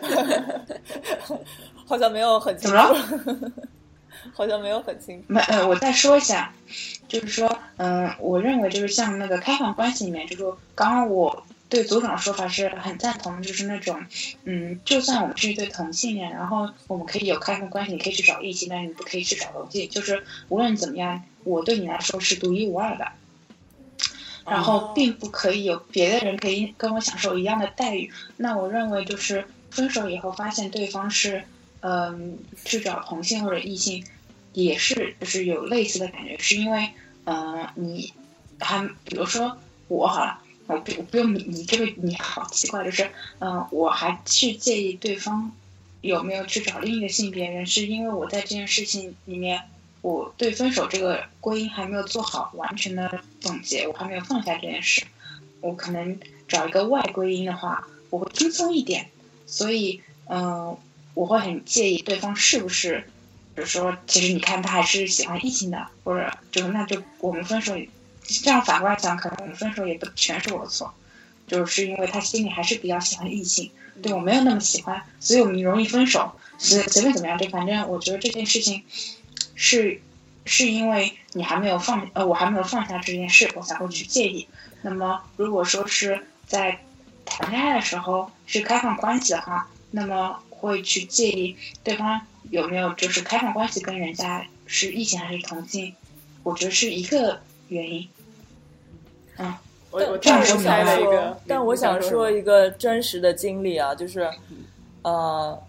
[1.85, 2.77] 好像没有很清楚，
[4.33, 5.25] 好像没有很清楚。
[5.27, 6.53] 没呃，我再说一下，
[7.07, 10.43] 就是说，嗯，我认为就是像那个开放关系里面，就是
[10.75, 11.43] 刚刚我。
[11.67, 13.99] 对组长的说法是很赞同，就是那种，
[14.43, 23.07] 嗯，就算我们是一对同性恋，然后我们可以有开放关系，你可以去找异性，但是你不可以去找同性，就是无论怎么样，我对你来说是独一无二的，
[24.45, 28.11] 然后并不可以有别的人可以跟我享受一样的待遇。
[28.37, 31.43] 那我认为就是分手以后发现对方是，
[31.81, 34.05] 嗯，去找同性或者异性，
[34.53, 36.89] 也是就是有类似的感觉，是因为，
[37.25, 38.13] 嗯，你
[38.59, 40.39] 还比如说我好了。
[40.67, 45.51] 我不，我不用你，你这个你好奇怪，就是，嗯，我还去介意对方
[46.01, 49.61] 有没有去找另一个性别人，是因为我在这件事情里面，
[50.05, 55.03] 我对分手这个归因还没有做好完全的总结，我还没有放下这件事，
[55.61, 59.09] 我可能找一个外归因的话，我会轻松一点，
[59.47, 60.77] 所以，嗯，
[61.15, 63.03] 我会很介意对方是不是
[63.55, 67.73] 是说，其实你看他还是喜欢异性的，或者就是那就我们分手，
[68.21, 70.93] 这样反过来讲，可能我们分手也不全是我的错，
[71.47, 73.71] 就是因为他心里还是比较喜欢异性，
[74.03, 76.31] 对我没有那么喜欢，所以我们容易分手。
[76.59, 78.83] 随随便怎么样，就反正我觉得这件事情
[79.55, 79.99] 是
[80.45, 84.47] 是因为你还没有放呃，我还没有放下这件事，我才会去介意。
[84.81, 86.79] 那么如果说是在
[87.25, 95.95] 谈恋爱的时候是开放关系的话，那么会去介意对方有没有就是开放关系跟人家是异性还是同性，
[96.43, 98.07] 我觉得是一个原因。
[99.37, 99.53] 嗯，
[99.89, 104.29] 我我但我想说了一个，，但我想说一个真实的经历啊，就是，
[105.01, 105.59] 呃，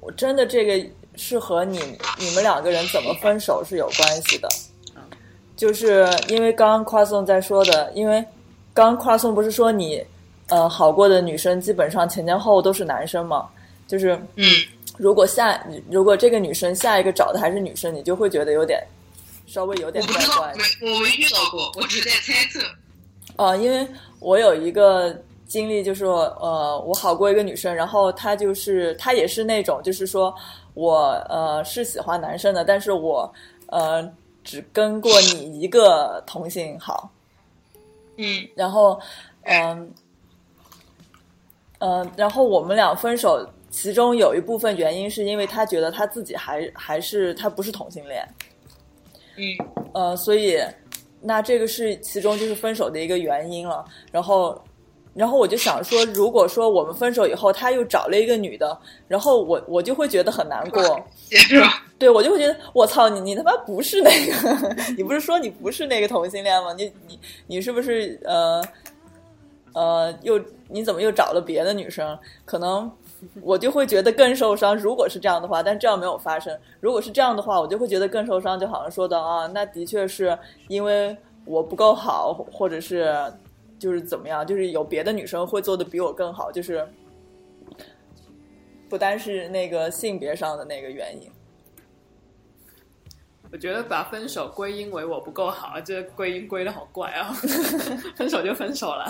[0.00, 1.78] 我真的这个是和你
[2.18, 4.48] 你们两个人怎么分手是有关系的，
[5.56, 8.24] 就是因为刚刚夸颂在说的，因为
[8.72, 10.02] 刚刚夸颂不是说你
[10.48, 13.48] 呃好过的女生基本上前前后后都是男生嘛，
[13.88, 14.46] 就是嗯，
[14.96, 15.60] 如果下
[15.90, 18.80] 如果这个女生下一个找的还是女生，你就会觉得有点
[19.46, 20.58] 稍微有点怪怪的。
[20.58, 22.60] 没我没遇到过，我只在猜测。
[23.36, 23.86] 呃，因为
[24.20, 25.16] 我有一个
[25.46, 30.34] 经历，就是呃，我好过一个女生，然后她就是她也是那种，就是说
[30.78, 33.28] 我呃是喜欢男生的，但是我
[33.66, 34.08] 呃
[34.44, 37.10] 只跟过你一个同性好，
[38.16, 38.48] 嗯。
[38.54, 39.00] 然后
[39.42, 39.92] 嗯
[41.80, 48.28] 呃然后我们俩分手，其中有一部分原因是因为他觉得他自己还还是他不是同性恋，
[49.36, 49.42] 嗯。
[49.94, 50.62] 呃，所以
[51.20, 53.84] 那这个是其中就是分手的一个原因了。
[54.12, 54.62] 然后，
[55.14, 58.78] 然后我就想说，如果说我们分手以后，他又找了一个女的，
[59.08, 60.82] 然后我我就会觉得很难过。
[61.30, 61.84] 是吧？
[61.98, 66.72] 对我就会觉得，我操你你他妈不是那个， 你不是说你不是那个同性恋吗？
[66.76, 68.62] 你你你是不是呃
[69.74, 72.16] 呃又你怎么又找了别的女生？
[72.44, 72.90] 可能
[73.42, 74.76] 我就会觉得更受伤。
[74.76, 76.56] 如果是这样的话，但这样没有发生。
[76.80, 78.58] 如果是这样的话，我就会觉得更受伤。
[78.58, 80.38] 就好像说的啊，那的确是
[80.68, 83.12] 因为我不够好，或者是
[83.78, 86.86] 就是怎么样，就是有别的女生会做的比我更好，就是
[88.88, 91.30] 不单是那个性别上的那个原因。
[93.50, 97.32] 我觉得把分手归因为我不够好，这归因归的好怪啊！
[98.14, 99.06] 分手就分手了。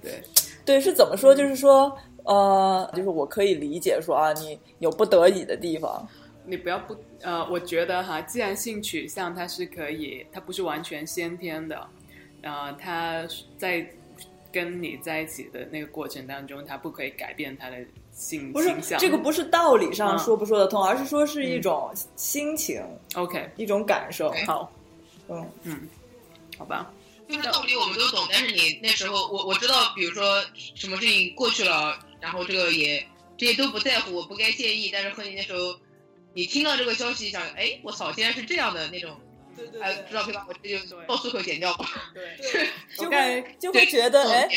[0.00, 0.22] 对，
[0.64, 1.34] 对，是怎么说？
[1.34, 6.06] 就是说，呃，就是我可以理解说啊，你有不得已的地方，
[6.44, 11.84] 你不要不呃，我觉得哈，既然性取向它是可以，它不是完全先天的，
[12.42, 13.26] 呃，他
[13.56, 13.86] 在
[14.52, 17.76] 跟你在一起的那个过程当中，他不可以改变他的
[18.12, 18.74] 性不是。
[18.98, 22.82] 这个不是道理上嗯说不说得通，而是说是一种心情、
[23.14, 24.32] OK，一种感受。
[24.46, 24.72] 好，
[25.28, 25.88] 嗯嗯，
[26.58, 26.90] 好吧，
[27.28, 30.42] 就是道理我们都懂，但是你那时候，我我知道，比如说
[30.74, 34.88] 什么事情过去了，然后这个也这些都不在乎，我不该介意。
[34.90, 35.78] 但是和你那时候，
[36.32, 39.14] 你听到这个消息，想，哎，我操，竟然是这样的那种，
[39.58, 41.86] 对对哎，知道可以把我这就爆粗口剪掉吧。
[42.14, 42.36] 对，
[42.96, 44.48] 就会就会觉得，哎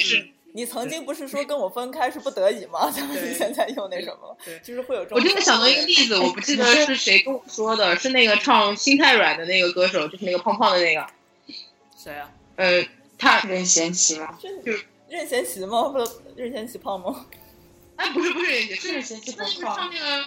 [0.54, 2.88] 你曾经不是说跟我分开是不得已吗？
[2.92, 4.38] 怎么现在又那什么？
[4.44, 5.18] 对就是会有这种。
[5.18, 11.08] 我真的想到一个例子，我不记得是谁跟我说的，是那个唱《心太软》的那个歌手，就是那个胖胖的那个，
[11.98, 12.30] 谁啊？
[12.58, 12.86] 呃，
[13.18, 14.38] 他，任贤齐吗？
[14.44, 14.50] 就
[15.08, 15.84] 任贤齐吗？
[15.88, 17.26] 不是任贤齐胖吗？
[17.96, 20.26] 哎，不是不是，是任贤齐是那个不胖唱那个，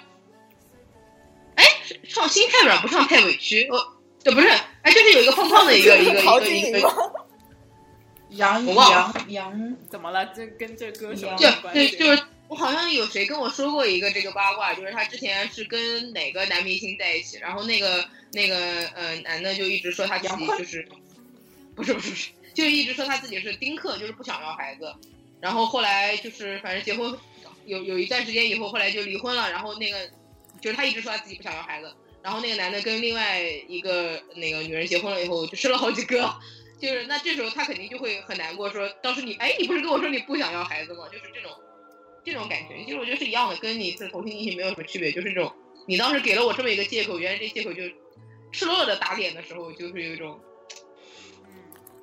[1.56, 3.93] 哎，是唱《心太软》不唱太委屈，我，
[4.24, 4.48] 对，不是，
[4.82, 6.90] 哎，就是有一个胖胖的一个一个一个一个？
[8.30, 10.26] 杨杨杨，怎么了？
[10.34, 11.96] 这跟这歌手有就对，关系？
[11.96, 18.56] 就是我好像有谁跟我说过一个这个八卦，就是他之前是跟哪个男明星在一起，然后那个那个
[18.96, 20.88] 呃男的就一直说他自己就是，
[21.76, 24.92] 不是不是不是，就一直说他自己是丁克，就是不想要孩子，
[25.40, 27.16] 然后后来就是反正结婚
[27.66, 30.10] 有有一段时间以后，后来就离婚了，然后那个
[30.60, 31.92] 就是他一直说他自己不想要孩子，
[32.24, 36.34] 然后那个男的跟另外一个那个女人结婚了以后，就生了好几个。
[36.80, 41.06] 就是那这时候他肯定就会很难过，说当时你哎，你不是跟我说你不想要孩子吗？
[41.10, 41.50] 就是这种
[42.24, 45.52] 这种感觉，其实我觉得是一样的，跟你是同性异性没有什么区别，就是这种
[45.86, 47.82] 你当时给了我这么一个借口，原来这借口就
[48.52, 50.40] 赤裸裸的打脸的时候，就是有一种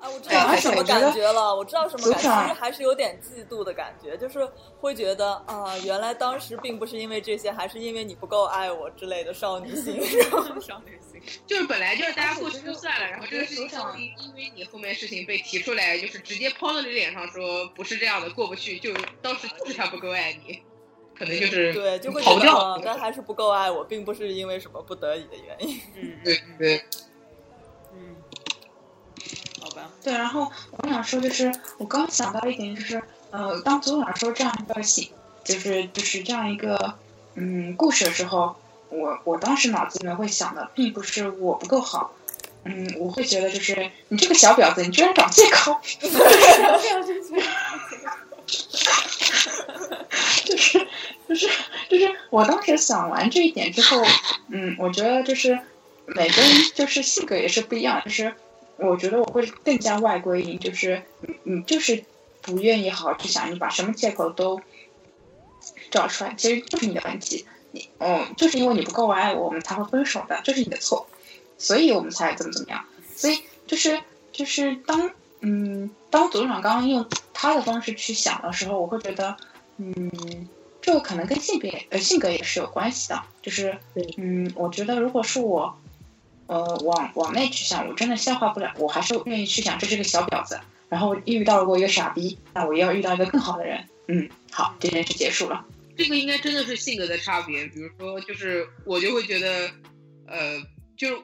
[0.02, 4.44] 啊，我知道是什么感觉了，我知道什么感觉，其实还是有点嫉妒的感觉，就是
[4.80, 10.02] 会觉得啊，原来当时并不是因为这些，还是因为你不够爱我之类的少女心。
[10.60, 11.22] 少女心。
[11.46, 18.92] 就是本来就是大家过去就算了，然后这个事情因因为你后面事情被提出来，就是直接抛到你脸上说不是这样的，过不去，就
[19.22, 20.60] 当时就是他不够爱你，
[21.16, 25.80] 可能就是对，就会觉得跑掉啊，但还是不够爱我，并不是因为什么不得已的原因。
[30.02, 35.12] 对，然后我想说就是，我刚想到一点就是，呃，当组长说这样一个戏，
[35.44, 36.94] 就是就是这样一个
[37.34, 38.56] 嗯故事的时候，
[38.88, 42.12] 我我当时脑子里面会想的，并不是我不够好，
[42.64, 45.78] 嗯，我会觉得就是你这个小婊子，你居然找借口，
[50.44, 50.86] 就是
[51.28, 51.48] 就是
[51.88, 54.02] 就是我当时想完这一点之后，
[54.48, 55.58] 嗯，我觉得就是
[56.06, 58.34] 每个人就是性格也是不一样，就是
[58.82, 62.04] 我觉得我会更加外归因，就是你你就是
[62.40, 64.60] 不愿意好好去想，你把什么借口都
[65.90, 67.46] 找出来，其实就是你的问题。
[67.70, 71.06] 你嗯，就是因为你不够爱我，我们才会分手的，这是你的错，
[71.56, 72.84] 所以我们才怎么怎么样。
[73.16, 73.98] 所以就是
[74.30, 75.10] 就是当
[75.40, 79.34] 嗯当组长刚刚用他的方式去想的时候，我会觉得
[79.78, 80.10] 嗯
[80.82, 83.22] 这个可能跟性别呃性格也是有关系的。
[83.40, 83.78] 就是
[84.18, 85.74] 嗯，我觉得如果是我
[86.46, 93.84] 呃往往内去想，我真的消化不了，我还是愿意去想这是个小婊子，然后遇到过一个傻逼，那我要遇到一个更好的人。
[94.08, 95.64] 嗯，好，这件事结束了。
[95.96, 99.70] 这个应该真的是性格的差别，比如说，就是我就会觉得，
[100.26, 100.60] 呃，
[100.96, 101.22] 就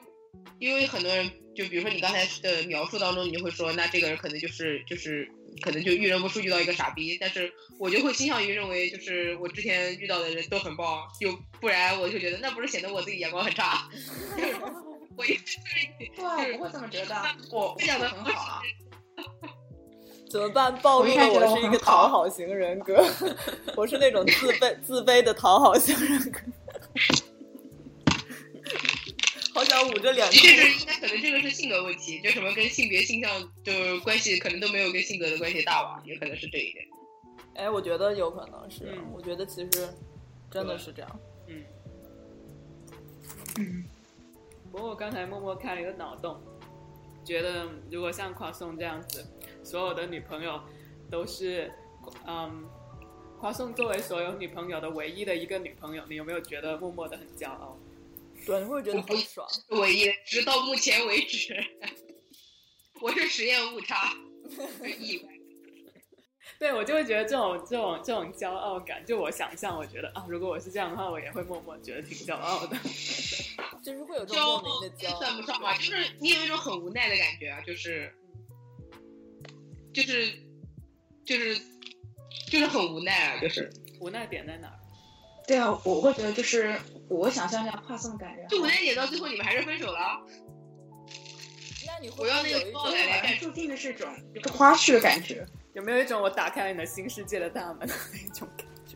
[0.59, 1.29] 因为很多人，
[1.59, 5.29] 就比如说你刚才的描述当中，你就会说，那这个人可能就是就是
[5.61, 13.89] 可能就遇人不淑遇到一个傻逼，但是我就会倾向于认为，就是我之前遇到的人都很棒，就不然我就觉得那不是显得我自己眼光很差。
[15.17, 15.57] 我一直
[16.15, 17.15] 对，我不会这么觉得，
[17.51, 18.61] 我讲的很好啊。
[20.31, 20.73] 怎么办？
[20.77, 23.03] 暴露了我是一个讨好型人格，
[23.75, 26.39] 我是那种自卑自卑的讨好型人格。
[29.59, 30.25] 好想捂着脸。
[30.31, 33.29] 的确是，应该可能这个是性格问题，就什么跟性别倾向
[33.61, 36.85] 就关系，可能都没有跟性格的关系大吧，也可能是这一点。
[37.55, 39.93] 哎，我觉得有可能是，我觉得其实
[40.49, 41.19] 真的是这样。
[41.47, 41.63] 嗯。
[43.57, 43.83] 嗯。
[44.71, 46.39] 不过我刚才默默开了一个脑洞。
[47.25, 49.27] 觉得如果像夸颂这样子，
[49.61, 50.59] 所有的女朋友
[51.11, 51.69] 都是，
[52.25, 52.63] 嗯，
[53.37, 57.77] 夸颂作为所有女朋友的唯一的一个女朋友，你有没有觉得默默的很骄傲？
[58.49, 59.47] 对，你会觉得很爽。
[59.67, 61.55] 我也，直到目前为止，
[62.99, 64.11] 我是实验误差，
[64.99, 65.29] 意外。
[66.57, 72.75] 对，我就会觉得这种这种这种骄傲感，就我想象，我觉得啊，如果我是这样的话，我也会默默觉得挺骄傲的。
[73.85, 75.77] 就是会有这种莫名的骄傲，算不上吧？
[75.77, 78.11] 就是你有一种很无奈的感觉啊，就是，
[79.93, 80.33] 就是
[81.23, 81.55] 就是
[82.49, 84.78] 就是很无奈啊，就是无奈点在哪儿？
[85.49, 86.75] 对啊，我会觉得就是
[87.07, 90.21] 我想象一下帕松的感觉，就无奈点到最后你们还是分手了。
[91.87, 95.43] 那你我要那个抱来来，注定的是一种一个花絮的感觉。
[95.73, 98.95] 有没有一种我打开了你的新世界的大门的那种感觉？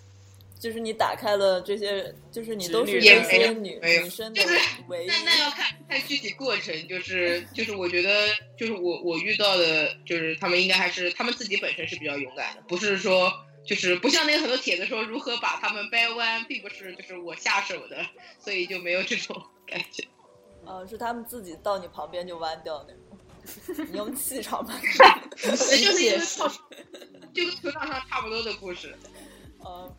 [0.58, 4.42] 就是你打开了这些，就是你都是这些女女生的
[4.88, 5.08] 唯一。
[5.08, 13.30] 那那要看看具体过程，就是就是我觉得就是我我遇到的，就是他们应该还是他们自己本身是比较勇敢的，不是说
[13.64, 18.04] 就是不像那个很多帖子说如何把他们掰弯，并不是就是我下手的，
[18.38, 20.02] 所以就没有这种感觉。
[20.64, 23.02] 呃，是他们自己到你旁边就弯掉那种。
[23.90, 24.74] 你用气场吧，
[25.36, 26.18] 就是一个，
[27.32, 28.94] 就跟球场上差不多的故事。
[29.60, 29.96] 呃，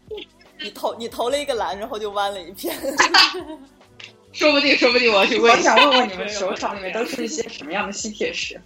[0.59, 2.77] 你投你投了一个篮，然后就弯了一片。
[4.31, 5.51] 说不定，说不定我去问。
[5.51, 8.61] 我想问问你们球场里面都是一些什么样的吸铁石？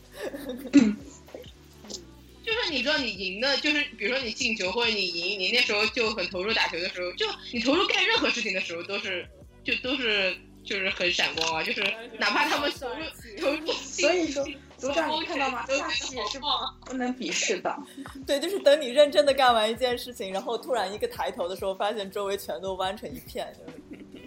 [2.66, 9.28] 就是你知道，你赢的，就是比如说你进球或者你赢，你那时候就很投入打球的时候，就你投入干任何事情的时候，都是
[9.64, 11.82] 就都是就是很闪光啊，就是
[12.20, 12.96] 哪怕他们投入
[13.40, 14.46] 投入，所以说。
[14.78, 15.66] 组长，你看到吗？
[15.68, 16.38] 下棋也是
[16.86, 17.74] 不能鄙视的。
[18.28, 23.48] 对，就是等你认真的干完一件事情，然后突然一个抬头的时候，发现周围全都弯成一片。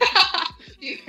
[0.81, 0.97] 对，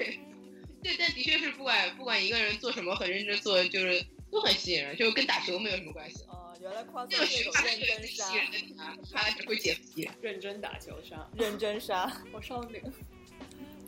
[0.83, 6.17] 对，但的确是不管不管一个人做什么，很认真做，就是都很吸引人，就跟打球没有什么关系。
[6.27, 8.25] 哦，原来夸这是认真杀，
[9.13, 10.09] 看来只会减肥。
[10.21, 12.83] 认真打球杀，认真杀，我少女。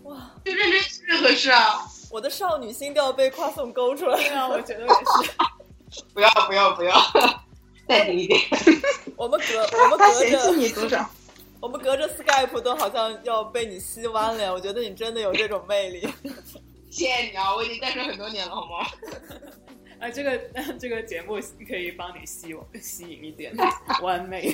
[0.04, 1.86] 哇，就认真任何事啊！
[2.10, 6.04] 我的少女心都要被夸送勾出来了，我觉得也是。
[6.14, 6.96] 不要不要不要，
[7.86, 8.40] 淡定一点。
[9.18, 11.10] 我们隔我们隔着你组长，
[11.60, 14.52] 我们隔着 Skype 都好像要被你吸弯了呀！
[14.54, 16.08] 我觉得你真的有这种魅力。
[16.90, 18.88] 谢谢你啊，我已经单身很多年了，好吗？
[20.02, 20.36] 啊，这个
[20.80, 23.54] 这个节目可以帮你吸吸引一点
[24.02, 24.52] 完美。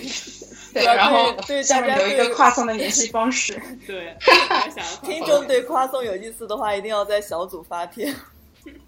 [0.73, 3.59] 对，然后对大家有一个跨送的联系方式。
[3.87, 4.13] 对，
[5.03, 8.13] 听众对跨送有意思的话，一定要在小组发帖。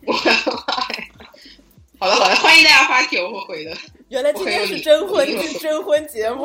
[0.05, 0.32] 我的
[1.97, 3.78] 好的好的，欢迎大家发帖，我会回的。
[4.10, 6.43] 原来今天是征婚是征婚节目。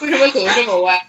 [0.00, 1.06] 为什么走的这么歪？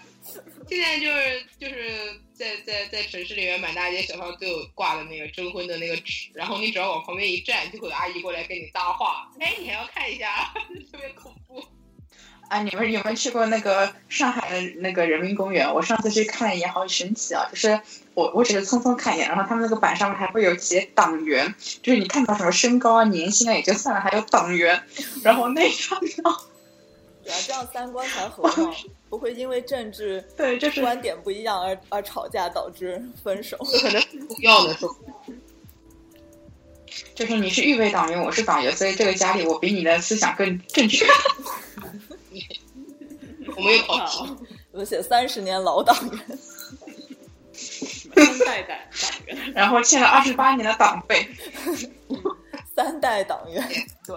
[0.68, 9.30] 现在就是就是在在在城市里面，满大街小巷都有挂的那个征婚的那个纸，然后你只要往旁边一站，就会有阿姨过来跟你搭话。
[9.38, 10.52] 哎，你还要看一下，
[10.90, 11.64] 特别恐怖。
[12.48, 15.72] 啊，你们有没有去过那个上海的那个人民公园？
[15.72, 17.48] 我上次去看一眼，好神奇啊！
[17.48, 17.80] 就是
[18.14, 24.82] 我我只是匆匆看一眼，然后他们那个板上面还会有写党员，就是你看到什么身高啊、年薪啊也就算了，还有党员，
[25.22, 26.42] 然后那张票，
[27.24, 28.74] 对啊，这样三观才合嘛，
[29.08, 33.56] 不会因为政治 对，就是观点不一样而而吵架导致分手。
[33.58, 34.96] 可能不要的时候，
[37.14, 41.06] 就是你是预备党员，我是党员，所以这个家里我比你的思想更正确。
[43.54, 44.36] 我没有跑题。
[44.72, 46.38] 我写三十年老党员，
[47.52, 51.28] 三代党党员，然后欠了二十八年的党费。
[52.74, 53.62] 三代党员。
[54.06, 54.16] 对，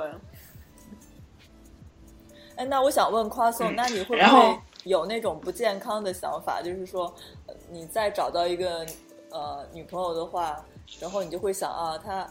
[2.58, 6.62] 哎，那我想问夸颂，嗯那你会不会有那种不健康的想法？
[6.62, 7.14] 就是说，
[7.48, 8.86] 呃你再找到一个
[9.30, 10.64] 呃女朋友的话，
[11.00, 12.30] 然后你就会想啊，她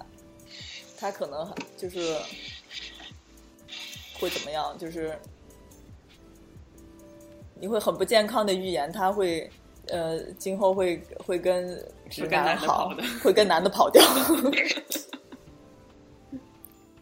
[0.98, 2.16] 她可能就是
[4.18, 4.74] 会怎么样？
[4.78, 5.18] 就是
[7.60, 9.50] 你会很不健康的预言，她会
[9.88, 12.90] 呃今后会会跟直男好，
[13.22, 14.02] 会跟男的跑掉。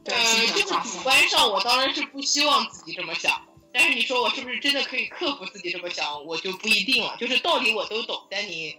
[0.04, 1.00] 对，呃，经这个主。
[1.02, 3.40] 观上，我当然是不希望自己这么想。
[3.72, 7.16] 但是你说我是不是真的可以克服自己这么想，我就不一定了。
[7.18, 8.76] 就是道理我都懂，但你，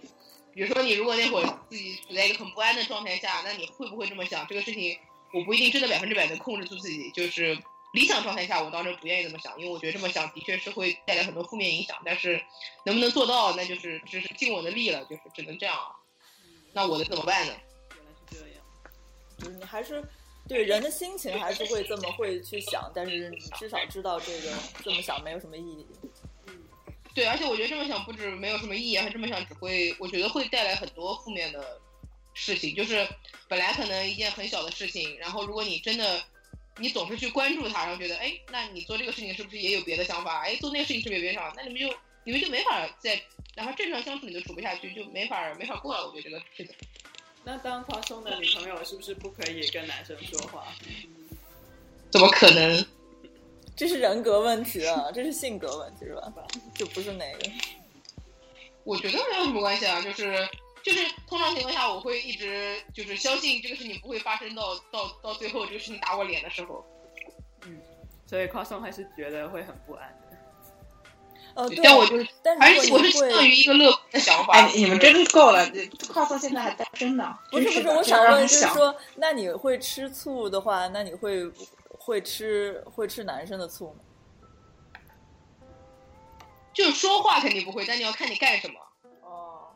[0.54, 4.46] 比如说你如果那会儿自己处在一个很不安的状态下，那你会不会这么想？
[4.46, 4.96] 这个事情
[5.32, 7.10] 我不一定真的百分之百能控制住自己。
[7.10, 7.58] 就是
[7.92, 11.96] 理想状态下，我当然不愿意这么想，因为我觉得这么想的确是会带来很多负面影响。
[12.04, 12.40] 但是
[12.84, 15.90] 能不能做到，那就是只是尽我的力了，就是只能这样啊。
[16.72, 17.54] 那我能怎么办呢？
[17.90, 18.64] 原来是这样。
[19.38, 20.04] 就是你还是
[20.46, 25.86] 对人的心情还是会这么会去想，但是你至少知道这个这么想没有什么意义。
[26.46, 26.62] 嗯
[27.14, 31.80] 对，而且我觉得这么想不止没有什么意义，还这么想只会，我觉得会带来很多负面的
[32.34, 32.74] 事情。
[32.74, 33.06] 就是
[33.46, 36.20] 本来可能一件很小的事情，然后如果你真的，
[36.78, 40.40] 你总是去关注它，然后觉得，哎，那你做这个事情是不是也有别的想法？
[40.40, 41.54] 哎，做那个事情是不是有别的想法？
[41.56, 43.14] 那你们就你们就没法再，
[43.54, 46.06] 哪怕正常相处你都处不下去，就没法没法过了。
[46.06, 46.74] 我觉得这个事情。
[47.44, 50.66] 那当夸松的女朋友是不是不可以跟男生说话？
[52.10, 52.86] 怎么可能？
[53.76, 56.32] 这是人格问题啊，这是性格问题是吧？
[56.74, 57.50] 就不是那个。
[58.84, 60.48] 我觉得没有什么关系啊，就是
[60.82, 66.84] 就是通常情况下，我会一直就是相信这个事情不会发生到到到最后这个事情打我脸的时候。
[67.66, 67.80] 嗯
[68.26, 70.23] 所以夸松还是觉得会很不安的。
[71.54, 74.54] 呃，对，但我就是但还是如果你是我是倾向于，一个乐观的想法。
[74.54, 75.64] 哎，你们真是够了！
[76.12, 77.38] 夸颂现在还单身呢。
[77.50, 81.48] 不是不是，我想问，就是说，那你会吃醋的话，那你会
[81.96, 83.96] 会吃会吃男生的醋吗？
[86.72, 88.74] 就是说话肯定不会，但你要看你干什么。
[89.22, 89.68] 哦，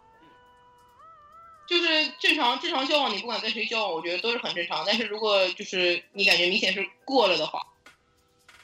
[1.69, 4.83] 就是正常正常交往，你不管跟谁交往，我觉得都是很正常。
[4.85, 7.61] 但是如果就是你感觉明显是过了的话，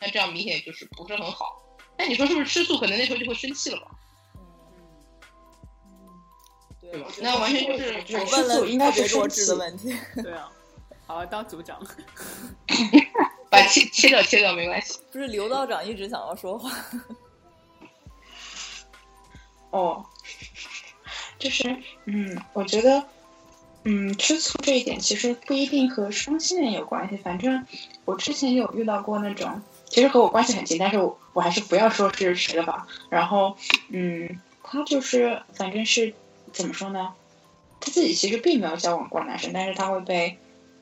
[0.00, 1.62] 那这样明显就是不是很好。
[1.96, 2.78] 那你说是不是吃醋？
[2.78, 3.86] 可能那时候就会生气了吧？
[4.34, 4.40] 嗯，
[6.80, 9.96] 对对吧那完全就是就是我问了吃醋应该是弱是生气智的问题。
[10.22, 10.50] 对啊，
[11.06, 11.80] 好，当组长。
[13.50, 14.98] 把切切掉切掉没关系。
[15.12, 16.70] 不是刘道长一直想要说话，
[19.70, 20.04] 哦，
[21.38, 21.76] 就是
[22.06, 23.06] 嗯，我觉得
[23.84, 27.16] 嗯，吃醋这一点其实不一定和双性恋有关系。
[27.16, 27.64] 反正
[28.04, 29.62] 我之前有遇到过那种，
[29.94, 32.88] 其实和我关系很近，但是我我还是不要说是谁了吧。
[33.10, 33.56] 然后
[33.90, 36.12] 嗯，他就是反正是
[36.52, 37.12] 怎么说呢？
[37.80, 40.36] 他自己其实并没有交往过男生，但是他会被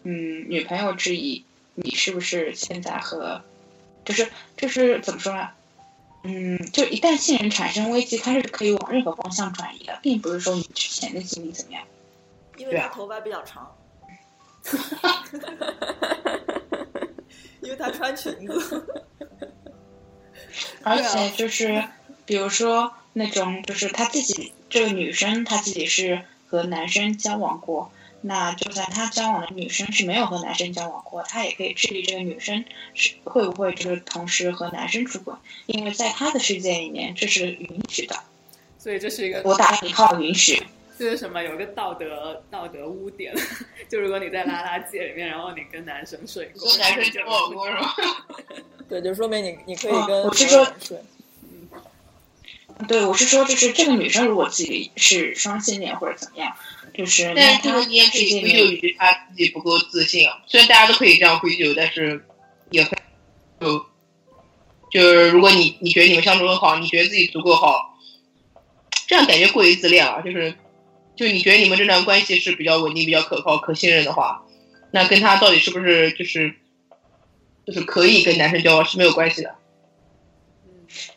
[0.04, 3.42] 嗯女朋友质疑你是不是现在和，
[4.06, 5.50] 就是就是怎么说呢？
[6.22, 11.82] 嗯，就一旦信任产生危机，它是可以往任何方向转移的，并不是说你之前的经历怎么样。
[12.56, 13.70] 因为他头发比较长，
[17.62, 18.86] 因为他穿裙子。
[20.84, 21.84] 而且就是，
[22.26, 27.90] 比如说那种，就是她自己这个女生，她自己是和男生交往过，
[28.20, 32.64] 那就算她交往的女生是没有和男生交往过，她也可以质疑这个女生
[32.94, 35.32] 是会不会就是同时和男生出轨，
[35.66, 38.16] 因为在她的世界里面这是允许的。
[38.78, 40.62] 所以这是一个，我打引号允许。
[40.98, 41.42] 这是什么？
[41.42, 43.34] 有个道德道德污点，
[43.88, 47.94] 就如果你在拉拉界里面，然后你跟男生睡过，跟 男生就交往过是吧？
[48.88, 50.98] 对，就说明你你可以哦跟我是说所有人睡。
[52.88, 56.52] 对，我是说，就是这个女生如果自己是双性恋或者怎么样，
[56.94, 60.42] 就是但是这个你也可以归咎于她自己不够自信啊。
[60.46, 62.24] 虽然大家都可以这样归咎，但是
[62.70, 63.86] 也可以就
[64.90, 67.96] 就是如果你你觉得你们相处很好，你觉得自己足够好，
[69.06, 70.20] 这样感觉过于自恋了。
[70.22, 70.52] 就是
[71.16, 74.42] 就你觉得你们这段关系是比较稳定、比较可靠、可信任的话，
[74.90, 76.54] 那跟他到底是不是就是
[77.66, 79.50] 就是可以跟男生交往是没有关系的。
[79.50, 79.56] 嗯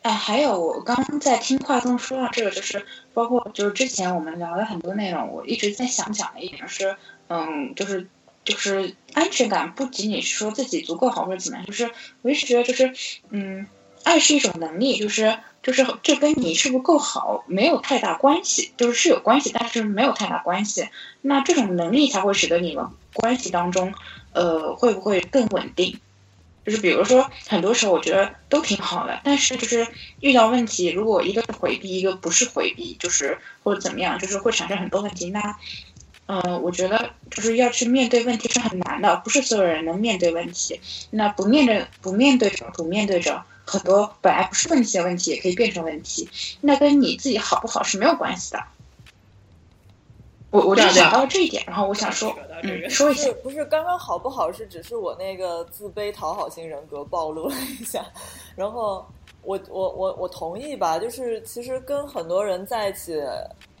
[0.00, 6.96] 哎，还有我刚刚在听话中说到这个，就是包括就是之前我们聊了很多内容，我一直在想讲的一点是，
[7.28, 8.08] 嗯，就是
[8.42, 11.90] 就是安全感不仅仅是说自己足够好或者怎么样，就是
[12.22, 12.90] 我一直觉得就是
[13.28, 13.66] 嗯，
[14.06, 20.88] 爱是一种能力，就是就是这跟你是不是够好没有太大关系，就是是有关系，但是没有太大关系。
[21.22, 23.92] 那这种能力才会使得你们关系当中，
[24.32, 25.98] 呃，会不会更稳定？
[26.64, 29.84] 就是比如说，很多时候我觉得都挺好的，但是就是
[30.20, 35.30] 遇到问题，如果一个是回避，一个不是回避，就是或者怎么样，就是会产生很多问题。
[35.30, 35.56] 那，
[36.26, 40.80] 嗯，我觉得就是要去面对问题是很难的，不是所有人能面对问题。
[41.10, 46.28] 那不面对不面对着不面对着，很多本来不是问题的问题也可以变成问题。
[46.60, 48.62] 那跟你自己好不好是没有关系的。
[50.50, 58.06] 我我就想到这一点，然后我想说，嗯，说一下，不是刚刚好不好是只是我那个自卑讨好型人格暴露了一下，
[58.54, 59.04] 然后
[59.42, 63.20] 我我我我同意吧，就是其实跟很多人在一起，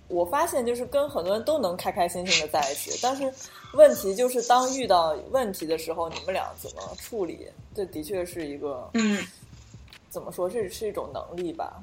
[0.08, 3.32] 我发现就是跟很多人都能开开心心的在一起，但是
[3.72, 7.48] 问题就是当遇到问题的时候，你们俩怎么处理？
[7.74, 9.24] 这的确是一个，嗯，
[10.16, 11.78] 怎么说是是一种能力吧。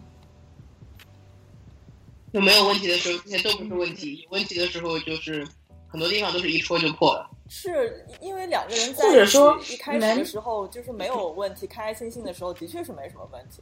[2.33, 5.47] 就没有问题的时候，这些都不是问题；有问题的时候，就是
[5.87, 7.29] 很多地方都是一戳就破了。
[7.47, 9.37] 是因为两个人在一起
[9.71, 13.61] 一开始的时候就是没有问题，开开心心的时候的确是没什么问题。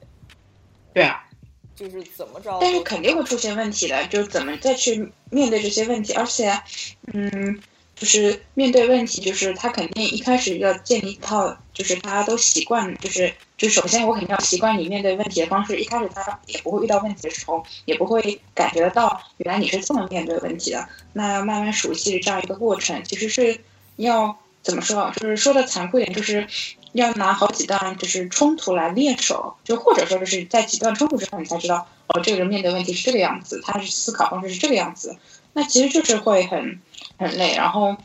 [0.94, 1.28] 对啊，
[1.76, 2.58] 就是怎么着？
[2.62, 6.50] 但是肯定会出现问题的，就是怎么再去面对这些问题，而且，
[7.12, 7.62] 嗯。
[8.02, 15.80] 就是面对问题，就是他肯定一开始要建立一套，就是大家都习惯，就是就首先我肯定要习惯你面对问题的方式。
[15.80, 20.90] 一开始他也不会遇到问题的时候，也不会感觉得到原来你是这么面对问题的。
[21.14, 23.60] 那慢慢熟悉这样一个过程，其实是
[23.98, 25.14] 要怎么说？
[25.18, 26.48] 就是说的残酷一点，就是
[26.94, 35.16] 要拿好几段就是冲突来练手，就或者说就是在几段冲突之后，你才知道哦，这个人面对问题是这个样子，他是思考方式是这个样子。
[35.54, 36.82] 那其实就是会很。
[37.22, 37.96] 很累，然后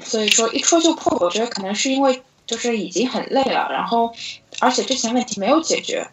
[0.00, 4.14] 所以说一戳就破，我觉得可能是因为就是已经很累了，然后
[4.60, 6.08] 而且之前问题没有解决，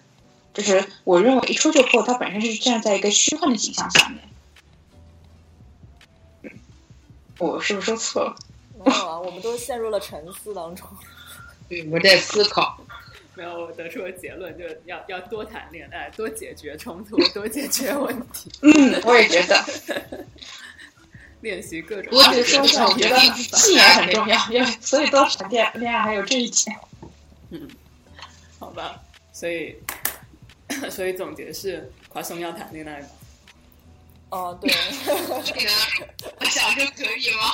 [0.53, 4.19] 就是我认为一戳就破，它本身是站在一个虚幻的景象下面。
[7.39, 8.35] 我是不是说错了？
[8.85, 10.87] 没有啊，我们都陷入了沉思当中。
[11.67, 12.77] 对， 我在思考。
[13.35, 18.51] 没有，我得出的结论就是要要多谈恋爱，多解决冲突，多解决问题。
[18.61, 19.65] 嗯，我也觉得。
[21.43, 26.75] 练习各种，我只说一下，我觉得信念很重要，因为所以多谈恋恋爱还有这一点。
[27.51, 27.69] 嗯，
[28.57, 28.99] 好吧，
[29.33, 29.75] 所以
[30.89, 33.07] 所以总结是，夸松要谈恋爱吗？
[34.29, 34.73] 哦，对，
[36.39, 37.53] 我想就可以吗？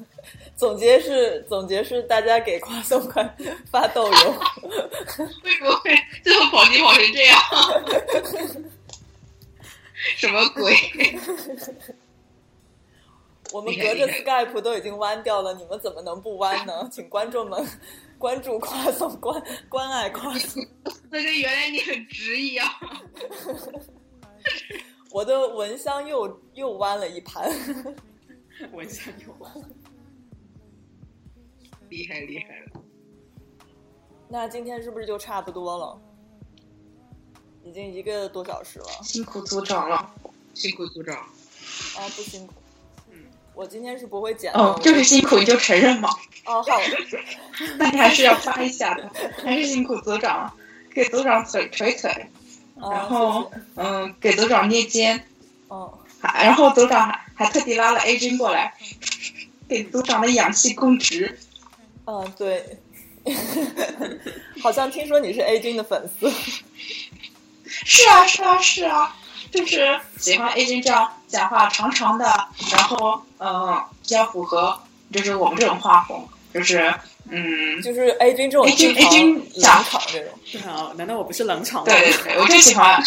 [0.56, 3.36] 总结是总结是大家给夸松快
[3.70, 4.40] 发豆油，
[5.44, 7.38] 为什么会最后跑题跑成这样？
[10.16, 10.74] 什么鬼？
[13.52, 16.88] 我们隔着 Skype 都已经弯掉了，你们怎么能不弯呢？
[16.92, 17.66] 请观众们
[18.18, 20.62] 关注夸送关关爱夸送。
[21.10, 22.68] 那跟原来你很直一样。
[25.10, 27.50] 我的蚊香又又弯了一盘。
[28.72, 29.52] 蚊香又弯。
[31.88, 32.82] 厉害厉害了。
[34.28, 35.98] 那今天是不是就差不多了？
[37.64, 38.86] 已经一个多小时了。
[39.02, 40.14] 辛苦组长了，
[40.52, 41.16] 辛苦组长。
[41.16, 41.28] 啊，
[42.14, 42.52] 不辛苦。
[43.58, 46.08] 我今天是不会剪哦，就是辛苦你就承认嘛。
[46.44, 46.80] 哦，好，
[47.76, 49.10] 那你还是要发一下的，
[49.44, 50.48] 还是辛苦组长，
[50.94, 52.30] 给组长捶捶腿，
[52.80, 55.26] 然后嗯，给组长捏肩，
[55.66, 58.72] 哦，还然后组长还还特地拉了 A 君过来，
[59.68, 61.36] 给组长的氧气供职。
[62.06, 62.78] 嗯，对，
[64.62, 66.30] 好像听说你是 A 君的粉丝。
[67.66, 69.16] 是啊，是啊，是啊。
[69.50, 72.24] 就是喜欢 A 君这样讲话长长的，
[72.70, 74.78] 然后嗯，比较符合
[75.12, 76.94] 就是我们这种画风，就是
[77.30, 81.86] 嗯，就是 A 君这种 A 君 A 君讲场这种，是啊，难道我不是冷场吗？
[81.86, 83.02] 对对对，我最喜欢，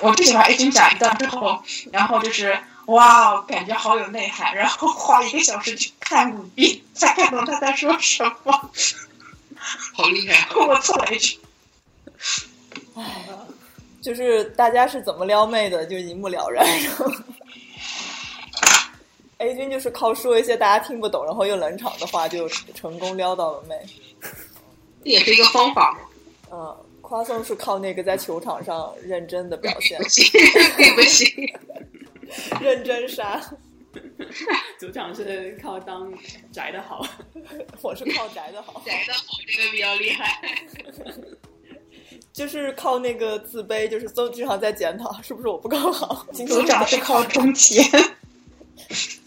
[0.00, 1.62] 我最喜欢 A 君讲一段之后，
[1.92, 8.70] 然后就是哇，感觉好有内涵，然后花一个小时去看五遍才看懂他在说什么，
[9.94, 10.46] 好厉害！
[10.56, 11.38] 我错了一句，
[12.96, 13.02] 哎。
[14.04, 16.62] 就是大家是怎么撩妹的，就一目了然。
[19.38, 23.74] A 君就是靠说一些大家听不懂，然后又冷场的话，就成功撩到了妹。
[25.02, 25.98] 这也是一个方法。
[26.52, 29.98] 嗯，夸送是靠那个在球场上认真的表现。
[30.76, 31.50] 对不起，
[32.60, 33.40] 认真杀。
[34.78, 36.12] 组长是靠当
[36.52, 37.06] 宅的好，
[37.80, 38.82] 我是靠宅的好。
[38.84, 40.42] 宅的好，这个比较厉害。
[42.34, 46.26] 就是靠那个自卑，就是都经常在检讨 是不是我不够好。
[46.34, 47.82] 组长是靠充钱，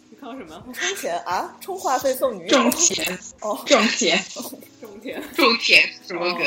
[0.10, 0.62] 你靠什么？
[0.74, 1.58] 充钱啊？
[1.62, 2.50] 充话费送女友？
[2.50, 4.22] 种钱哦，种钱，
[4.82, 6.46] 种钱种钱什么梗？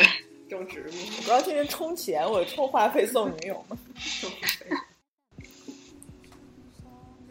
[0.50, 0.92] 种植物。
[1.16, 3.78] 我不要天天充钱，我充话费送女友吗？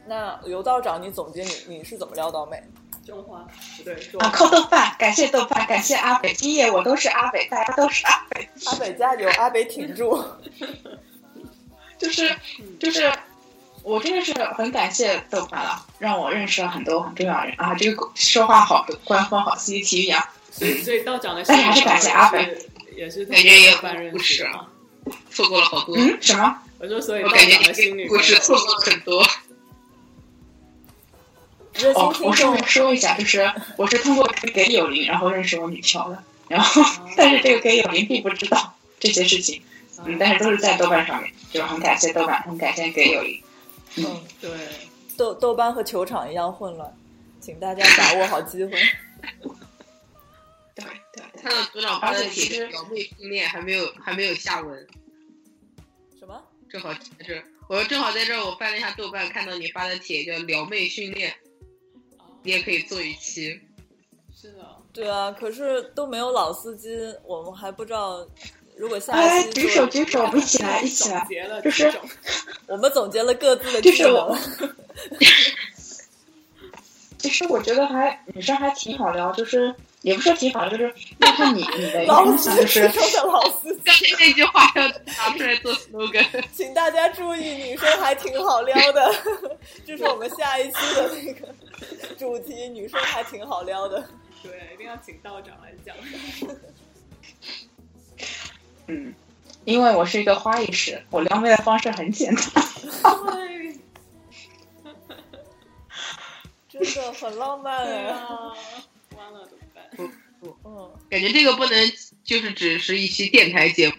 [0.08, 2.60] 那刘道长，你总结你你是怎么撩到妹？
[3.10, 3.46] 种花
[3.78, 10.24] 不对，种啊，靠豆瓣，感谢豆瓣，感谢阿北，今夜我都是阿北，大家都是阿北，阿北加油，阿北挺住。
[11.98, 12.34] 就是
[12.80, 13.12] 就是，
[13.84, 22.58] 我真的是很感谢豆瓣了，让我认识了很多很重要的人啊，这个说话好，官方好，CCTV 啊，所以所以道长的但是还是感谢阿北
[22.96, 24.68] 也是感觉也通过豆瓣认不是啊识的嘛。
[25.32, 25.98] 错过了好多。
[25.98, 26.62] 嗯，什么？
[26.80, 29.26] 我说，所以我感觉道长的你这个故新女朋友事错过了很多。
[31.80, 36.82] 热心哦，听众我顺便说一下，就是我是通过给友邻，然后认识我女票的，然后
[37.16, 39.62] 但是这个给友邻并不知道这些事情，
[40.06, 43.42] 嗯，但是都是在豆瓣上面，就很感谢豆瓣，很感谢给友邻。
[43.96, 44.52] 嗯，对，
[45.18, 46.94] 豆豆瓣和球场一样混乱，
[47.42, 48.72] 请大家把握好机会。
[50.76, 54.88] 对 对对，看到组长发的帖表妹训练还没有还没有下文，
[56.20, 56.42] 什么？
[56.70, 61.34] 正好在这儿，我说正好在这儿，我翻了一下豆瓣，看到你发的帖叫撩妹训练，
[62.50, 63.62] 你也可以做一期。
[64.36, 66.90] 是的，对啊，可是都没有老司机，
[67.24, 68.26] 我们还不知道。
[68.76, 71.28] 如果下哎，一期举手举手，我们一起来， 一起来总。
[71.30, 71.94] 结了就是
[72.66, 74.70] 我们总结了各自的技就是我能。
[77.20, 82.82] 其实我觉得还女生还挺好聊，就是也不是说挺好，就是要看你你的老影司就是
[83.26, 89.14] 老司机， 那句话要拿出来做 slogan，请大家注意，女生还挺好撩的。
[89.86, 91.54] 这是我们下一期的那个
[92.18, 94.08] 主题，女生还挺好撩的。
[94.44, 95.96] 对，一定要请道长来讲。
[98.88, 99.14] 嗯，
[99.66, 102.46] 因为我是一个花艺师，我撩妹的方式很简单。
[106.70, 107.86] 对，真的很浪漫。
[108.08, 108.54] 啊，
[109.16, 109.90] 完了怎么办？
[110.64, 111.92] 嗯，感觉这个不能
[112.24, 113.96] 就是只是一期电台节目、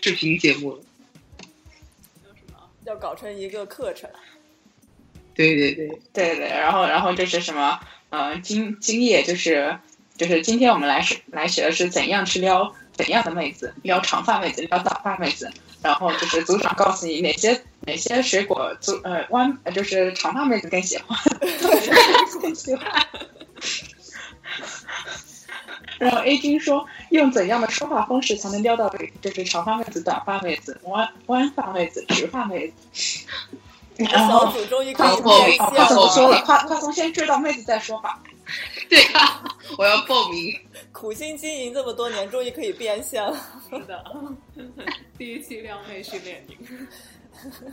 [0.00, 0.82] 视频节目了。
[2.24, 2.70] 有什么？
[2.84, 4.10] 要搞成一个课程。
[5.36, 7.78] 对对对，对对，然后然后就是什么，
[8.10, 9.78] 呃，今今夜就是
[10.16, 15.52] 就是今天我们来是来学的是怎样去撩怎样的妹子，撩长发妹子，撩短发妹子，
[15.82, 21.18] 然后就是组长告诉你哪些哪些水果组呃弯呃就是长发妹子更喜欢，
[22.40, 23.06] 更喜欢。
[25.98, 33.26] 然后 A 君说，用怎样的说话方式才能撩到就是长发妹子、短发妹子、弯弯发妹子、直发妹子？
[33.98, 36.42] 然小后组终于可以变现快怎么说了。
[36.44, 38.22] 快快从先追到妹子再说吧。
[38.88, 39.42] 对啊，
[39.78, 40.54] 我要报名。
[40.92, 43.36] 苦心经营这么多年，终于可以变现了。
[43.68, 44.04] 是的，
[45.18, 46.88] 第一期撩妹训练营。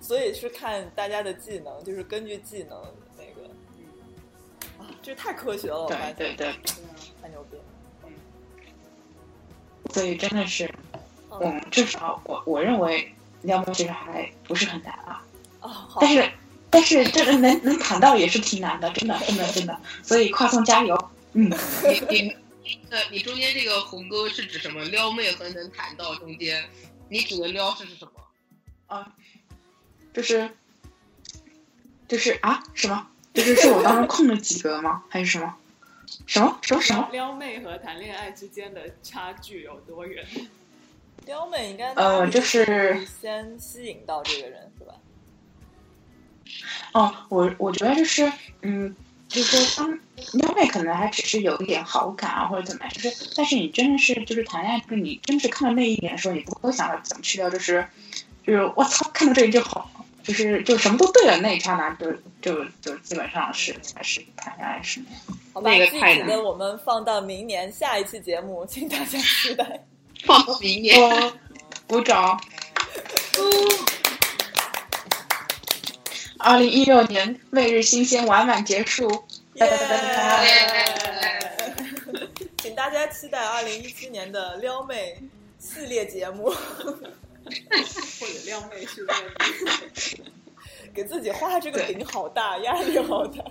[0.00, 2.80] 所以是看大家的技能，就是根据技能
[3.16, 3.48] 那个。
[4.78, 6.52] 啊，这太科学了，我发现对对对，
[7.22, 7.62] 太牛逼了。
[9.92, 10.66] 所以真的是，
[11.30, 13.10] 嗯嗯，至少我我认为
[13.42, 15.24] 撩妹其实还不是很难啊。
[15.60, 16.32] 哦，好但，是
[16.70, 19.80] 但是这个能能谈到也是挺难的，真的真的真的。
[20.02, 22.36] 所以跨送加油，嗯，你你
[22.90, 24.84] 呃，你中间这个鸿沟是指什么？
[24.84, 26.68] 撩妹和能谈到中间，
[27.08, 28.12] 你指的撩是指什么？
[28.86, 29.14] 啊，
[30.12, 30.50] 就是
[32.06, 33.06] 就是啊什么？
[33.34, 35.04] 就是是我当中空了几个吗？
[35.08, 35.54] 还是什么？
[36.26, 37.08] 什么什么什么？
[37.12, 40.26] 撩妹和谈恋爱之间的差距有多远？
[41.26, 44.94] 撩妹应该呃就是先吸引到这个人是吧？
[46.94, 48.32] 哦，我我觉得就是，
[48.62, 48.94] 嗯，
[49.28, 50.00] 就是说，当
[50.32, 57.86] 撩妹可能还只是有一点好感啊，或者怎么样，就是，但是你真的是就是谈恋爱，就是你真是看到那一点的时候，你不会想着怎么去撩，就是，
[58.46, 59.90] 就是我操，看到这里就好，
[60.22, 65.20] 就是就什么都对了，那一刹那就就就基本上是才是谈恋爱是那样。
[65.52, 69.84] 好吧，那个具体的我们放到明年下一期节目，请大家期待。
[70.24, 70.98] 放到明年。
[71.00, 71.32] 我
[71.86, 72.40] 鼓掌。
[76.38, 79.24] 二零一六年媚日新鲜完满结束！
[82.58, 85.20] 请大家期待二零一七年的撩妹
[85.58, 86.52] 系列节目，或
[87.52, 89.18] 者撩妹训练
[90.16, 90.24] 营？
[90.94, 93.44] 给自己画这个饼好大，压力好大。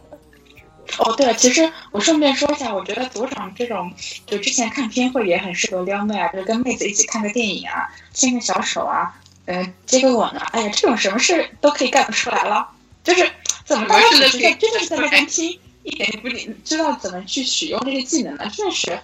[1.00, 3.92] 哦，对了，其实我顺便说一下，我觉得组长这种
[4.26, 9.14] 就之前看片会也很适合撩妹啊，就是跟妹子一起看个电影啊，牵个小手啊，
[9.46, 12.70] 呃，接个吻啊，哎呀，这种什么事都可以干得出来了。
[13.04, 13.30] 就是
[13.64, 16.30] 怎么大家只是在真的是在那边听，一点也不
[16.64, 18.50] 知道怎么去使用这些技能呢？
[18.50, 19.00] 确实，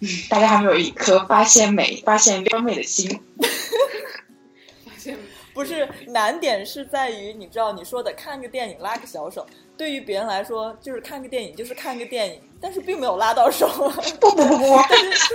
[0.00, 3.20] 嗯，大家还没有一颗发现美、发现撩妹的心。
[4.86, 5.18] 发现
[5.52, 9.46] 不是难点是在于，你知道你说的看个电影拉个小手，
[9.82, 13.66] 对于别人来说就是看个电影就是看个电影，但是并没有拉到手。
[14.20, 14.76] 不不不不，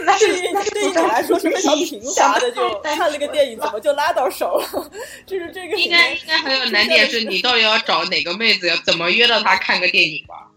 [0.06, 4.90] 那对于是那是对于你来说是非常平滑的，就看了个电影怎么就拉到手了？
[5.26, 10.48] 就是这个应该应该还有难点是你到底要找哪个妹子，怎么约到她看个电影吧？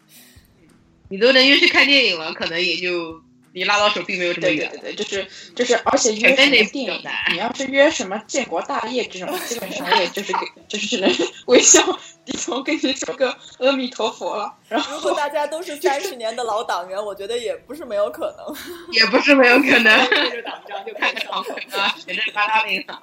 [1.09, 3.21] 你都能约去看电影了，可能也就
[3.53, 4.95] 离拉到手并没有这么远对对对。
[4.95, 7.03] 就是就是，而且约什么电影，
[7.33, 11.11] 你要是约什么建国大业这种，基本上也就是给就是只能
[11.47, 11.81] 微笑
[12.25, 14.55] 低头跟你说个阿弥陀佛了。
[14.69, 18.57] 然后如果大家都是三十年的老党员，我觉得也不是没有可能。
[18.93, 20.09] 也不是没有可能。
[20.09, 23.03] 对着党章就看个长腿啊，写着巴拉令上。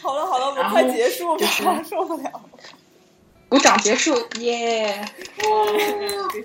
[0.00, 2.48] 好了好了，我们快结束吧， 受不了。
[3.48, 5.02] 鼓掌结束，耶！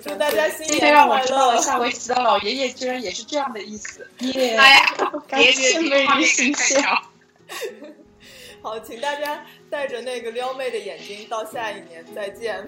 [0.01, 1.61] 祝大家新年快天让我知道了乐！
[1.61, 4.55] 下围棋的老爷爷居然也是这样的意思，耶！
[4.55, 4.85] 哎呀，
[5.27, 6.81] 感谢美丽新鲜。
[8.63, 12.65] 好，请大家带着那个撩妹的眼睛到下一年再见。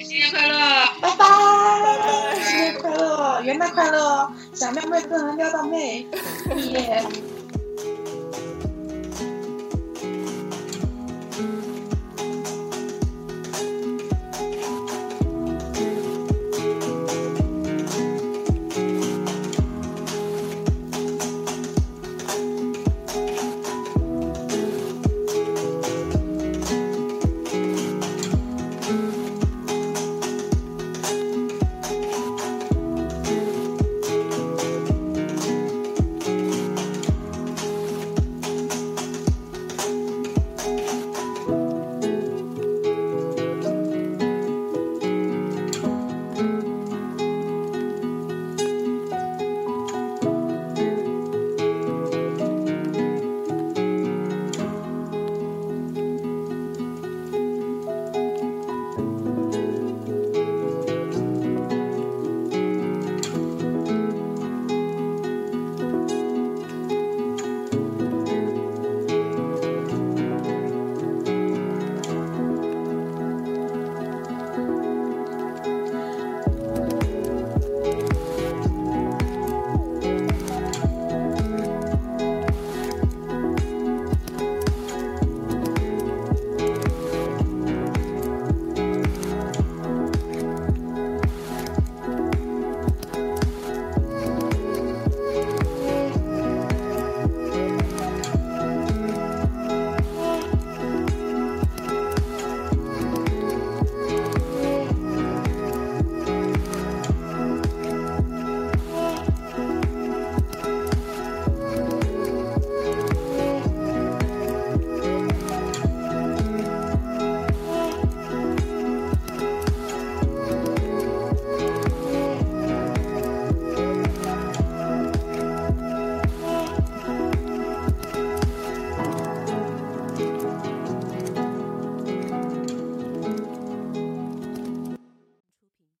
[0.00, 0.58] 新年快乐！
[1.00, 6.04] 拜拜，新年快乐，元旦快乐，想撩妹都能撩到妹，
[6.72, 7.04] 耶！